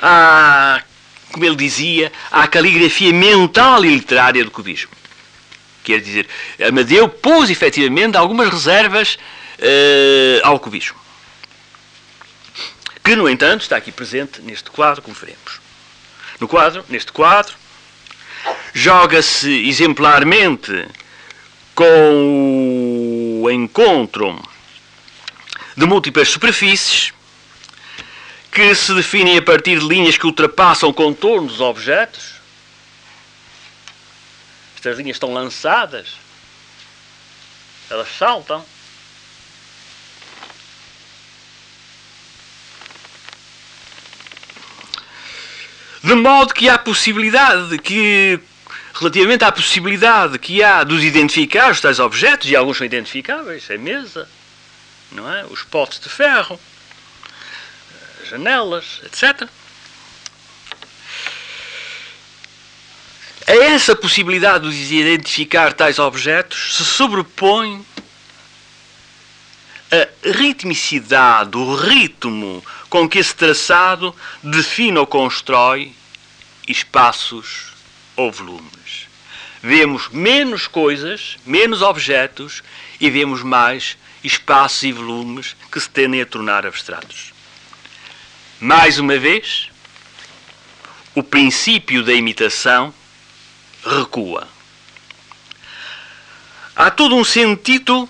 à, 0.00 0.82
como 1.30 1.44
ele 1.44 1.56
dizia, 1.56 2.10
à 2.30 2.46
caligrafia 2.46 3.12
mental 3.12 3.84
e 3.84 3.88
literária 3.88 4.42
do 4.42 4.50
cubismo. 4.50 4.90
Quer 5.84 6.00
dizer, 6.00 6.26
Amadeu 6.66 7.08
pôs 7.08 7.50
efetivamente 7.50 8.16
algumas 8.16 8.48
reservas 8.48 9.18
uh, 9.58 10.40
ao 10.42 10.58
cubismo. 10.58 10.98
Que, 13.04 13.14
no 13.14 13.28
entanto, 13.28 13.60
está 13.60 13.76
aqui 13.76 13.92
presente 13.92 14.40
neste 14.40 14.70
quadro, 14.70 15.02
como 15.02 15.14
veremos. 15.14 15.60
No 16.40 16.48
quadro, 16.48 16.84
neste 16.88 17.12
quadro, 17.12 17.54
joga-se 18.72 19.68
exemplarmente 19.68 20.88
com 21.74 23.42
o 23.42 23.50
encontro 23.50 24.40
de 25.76 25.84
múltiplas 25.86 26.28
superfícies 26.28 27.12
que 28.50 28.74
se 28.74 28.94
definem 28.94 29.36
a 29.36 29.42
partir 29.42 29.80
de 29.80 29.86
linhas 29.86 30.16
que 30.16 30.26
ultrapassam 30.26 30.88
o 30.88 30.94
contorno 30.94 31.48
dos 31.48 31.60
objetos. 31.60 32.33
Estas 34.84 34.98
linhas 34.98 35.16
estão 35.16 35.32
lançadas, 35.32 36.08
elas 37.88 38.06
saltam. 38.18 38.62
De 46.02 46.14
modo 46.14 46.52
que 46.52 46.68
há 46.68 46.76
possibilidade 46.76 47.78
que, 47.78 48.38
relativamente 48.92 49.42
à 49.42 49.50
possibilidade 49.50 50.38
que 50.38 50.62
há 50.62 50.84
de 50.84 50.92
os 50.92 51.02
identificar, 51.02 51.70
os 51.70 51.80
tais 51.80 51.98
objetos, 51.98 52.50
e 52.50 52.54
alguns 52.54 52.76
são 52.76 52.84
identificáveis, 52.84 53.70
a 53.70 53.78
mesa, 53.78 54.28
não 55.10 55.32
é? 55.32 55.46
os 55.46 55.62
potes 55.62 55.98
de 55.98 56.10
ferro, 56.10 56.60
as 58.22 58.28
janelas, 58.28 59.00
etc. 59.02 59.48
A 63.46 63.52
essa 63.52 63.94
possibilidade 63.94 64.70
de 64.70 64.94
identificar 64.94 65.74
tais 65.74 65.98
objetos 65.98 66.76
se 66.76 66.84
sobrepõe 66.84 67.84
a 69.92 70.30
ritmicidade, 70.30 71.54
o 71.54 71.74
ritmo 71.74 72.64
com 72.88 73.06
que 73.06 73.18
esse 73.18 73.34
traçado 73.34 74.16
define 74.42 74.96
ou 74.96 75.06
constrói 75.06 75.92
espaços 76.66 77.74
ou 78.16 78.32
volumes. 78.32 79.08
Vemos 79.62 80.08
menos 80.08 80.66
coisas, 80.66 81.36
menos 81.44 81.82
objetos 81.82 82.62
e 82.98 83.10
vemos 83.10 83.42
mais 83.42 83.98
espaços 84.22 84.84
e 84.84 84.92
volumes 84.92 85.54
que 85.70 85.78
se 85.78 85.90
tendem 85.90 86.22
a 86.22 86.26
tornar 86.26 86.66
abstratos. 86.66 87.34
Mais 88.58 88.98
uma 88.98 89.18
vez, 89.18 89.68
o 91.14 91.22
princípio 91.22 92.02
da 92.02 92.14
imitação 92.14 92.94
recua. 93.84 94.48
Há 96.74 96.90
todo 96.90 97.14
um 97.14 97.24
sentido 97.24 98.08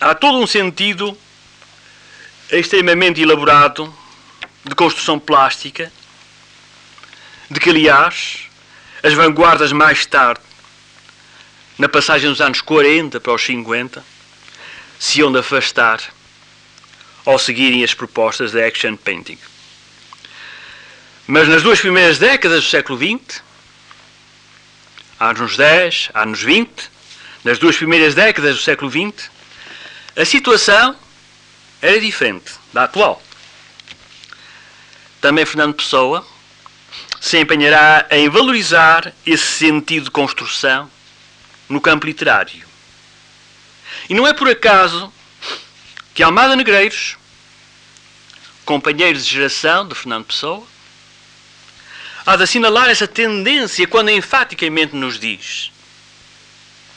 há 0.00 0.14
todo 0.14 0.38
um 0.38 0.46
sentido 0.46 1.16
extremamente 2.50 3.20
elaborado 3.20 3.92
de 4.64 4.74
construção 4.74 5.18
plástica, 5.18 5.90
de 7.50 7.58
que, 7.58 7.70
aliás, 7.70 8.48
as 9.02 9.14
vanguardas 9.14 9.72
mais 9.72 10.04
tarde, 10.06 10.40
na 11.78 11.88
passagem 11.88 12.28
dos 12.28 12.40
anos 12.40 12.60
40 12.60 13.20
para 13.20 13.32
os 13.32 13.42
50, 13.42 14.04
se 14.98 15.20
iam 15.20 15.32
de 15.32 15.38
afastar 15.38 16.00
ao 17.24 17.38
seguirem 17.38 17.82
as 17.82 17.94
propostas 17.94 18.52
da 18.52 18.64
action 18.64 18.96
painting. 18.96 19.38
Mas 21.26 21.48
nas 21.48 21.62
duas 21.62 21.80
primeiras 21.80 22.18
décadas 22.18 22.64
do 22.64 22.70
século 22.70 22.98
XX, 22.98 23.42
anos 25.30 25.56
10, 25.56 26.10
anos 26.14 26.42
20, 26.42 26.90
nas 27.44 27.58
duas 27.58 27.76
primeiras 27.76 28.14
décadas 28.14 28.56
do 28.56 28.62
século 28.62 28.90
XX, 28.90 29.30
a 30.16 30.24
situação 30.24 30.96
era 31.80 32.00
diferente 32.00 32.52
da 32.72 32.84
atual. 32.84 33.22
Também 35.20 35.44
Fernando 35.44 35.74
Pessoa 35.74 36.26
se 37.20 37.38
empenhará 37.38 38.06
em 38.10 38.28
valorizar 38.28 39.12
esse 39.24 39.46
sentido 39.46 40.04
de 40.04 40.10
construção 40.10 40.90
no 41.68 41.80
campo 41.80 42.06
literário. 42.06 42.66
E 44.08 44.14
não 44.14 44.26
é 44.26 44.34
por 44.34 44.48
acaso 44.48 45.12
que 46.14 46.22
Almada 46.22 46.54
Negreiros, 46.54 47.16
companheiro 48.64 49.18
de 49.18 49.24
geração 49.24 49.88
de 49.88 49.94
Fernando 49.94 50.26
Pessoa, 50.26 50.66
há 52.26 52.36
de 52.36 52.42
assinalar 52.42 52.88
essa 52.88 53.06
tendência 53.06 53.86
quando 53.86 54.10
enfaticamente 54.10 54.94
nos 54.94 55.18
diz: 55.18 55.70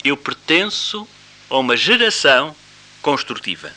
Eu 0.04 0.16
pertenço 0.16 1.06
a 1.50 1.58
uma 1.58 1.76
geração 1.76 2.54
construtiva 3.02 3.72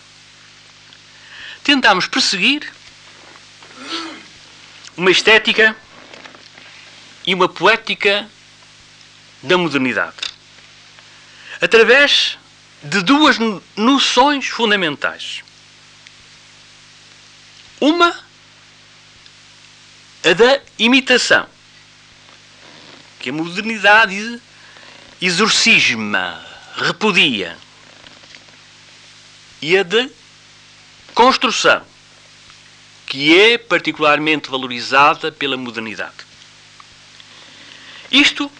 tentámos 1.64 2.08
perseguir 2.08 2.72
uma 4.98 5.12
estética 5.12 5.76
e 7.26 7.34
uma 7.34 7.48
poética 7.48 8.30
da 9.42 9.58
modernidade. 9.58 10.18
Através 11.60 12.38
de 12.84 13.02
duas 13.04 13.38
noções 13.76 14.48
fundamentais. 14.48 15.44
Uma, 17.80 18.20
a 20.24 20.34
da 20.34 20.62
imitação, 20.78 21.48
que 23.20 23.30
a 23.30 23.34
modernidade 23.34 24.40
exorcisma, 25.22 26.44
repudia. 26.76 27.58
E 29.62 29.78
a 29.78 29.84
de 29.84 30.10
construção, 31.14 31.86
que 33.06 33.40
é 33.40 33.58
particularmente 33.58 34.50
valorizada 34.50 35.32
pela 35.32 35.58
modernidade. 35.58 36.26
Isto, 38.12 38.52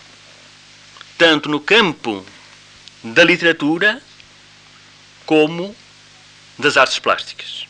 tanto 1.18 1.50
no 1.50 1.60
campo 1.60 2.26
da 3.04 3.24
literatura 3.24 4.02
como 5.26 5.76
das 6.58 6.78
artes 6.78 7.00
plásticas. 7.00 7.66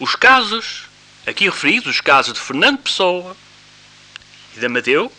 Os 0.00 0.16
casos 0.16 0.89
aqui 1.26 1.44
referidos, 1.44 1.94
os 1.94 2.00
casos 2.00 2.34
de 2.34 2.40
Fernando 2.40 2.78
Pessoa 2.78 3.36
e 4.56 4.60
de 4.60 4.66
Amadeu, 4.66 5.12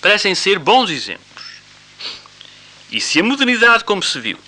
parecem 0.00 0.34
ser 0.34 0.58
bons 0.58 0.90
exemplos. 0.90 1.44
E 2.90 3.00
se 3.00 3.20
a 3.20 3.22
modernidade, 3.22 3.84
como 3.84 4.02
se 4.02 4.18
viu, 4.18 4.38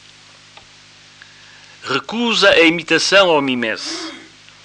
recusa 1.84 2.50
a 2.50 2.60
imitação 2.60 3.28
ou 3.28 3.40
mimese. 3.42 4.12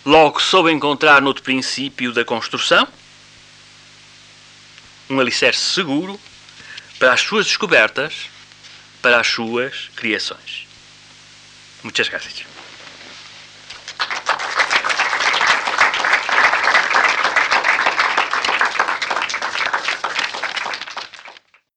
Logo 0.05 0.39
soube 0.41 0.71
encontrar 0.71 1.21
noutro 1.21 1.43
princípio 1.43 2.13
da 2.13 2.23
construção, 2.23 2.87
um 5.09 5.19
alicerce 5.19 5.59
seguro 5.59 6.19
para 6.97 7.13
as 7.13 7.21
suas 7.21 7.45
descobertas, 7.45 8.29
para 9.01 9.19
as 9.19 9.27
suas 9.27 9.89
criações. 9.95 10.65
Muitas 11.83 12.07
graças. 12.07 12.56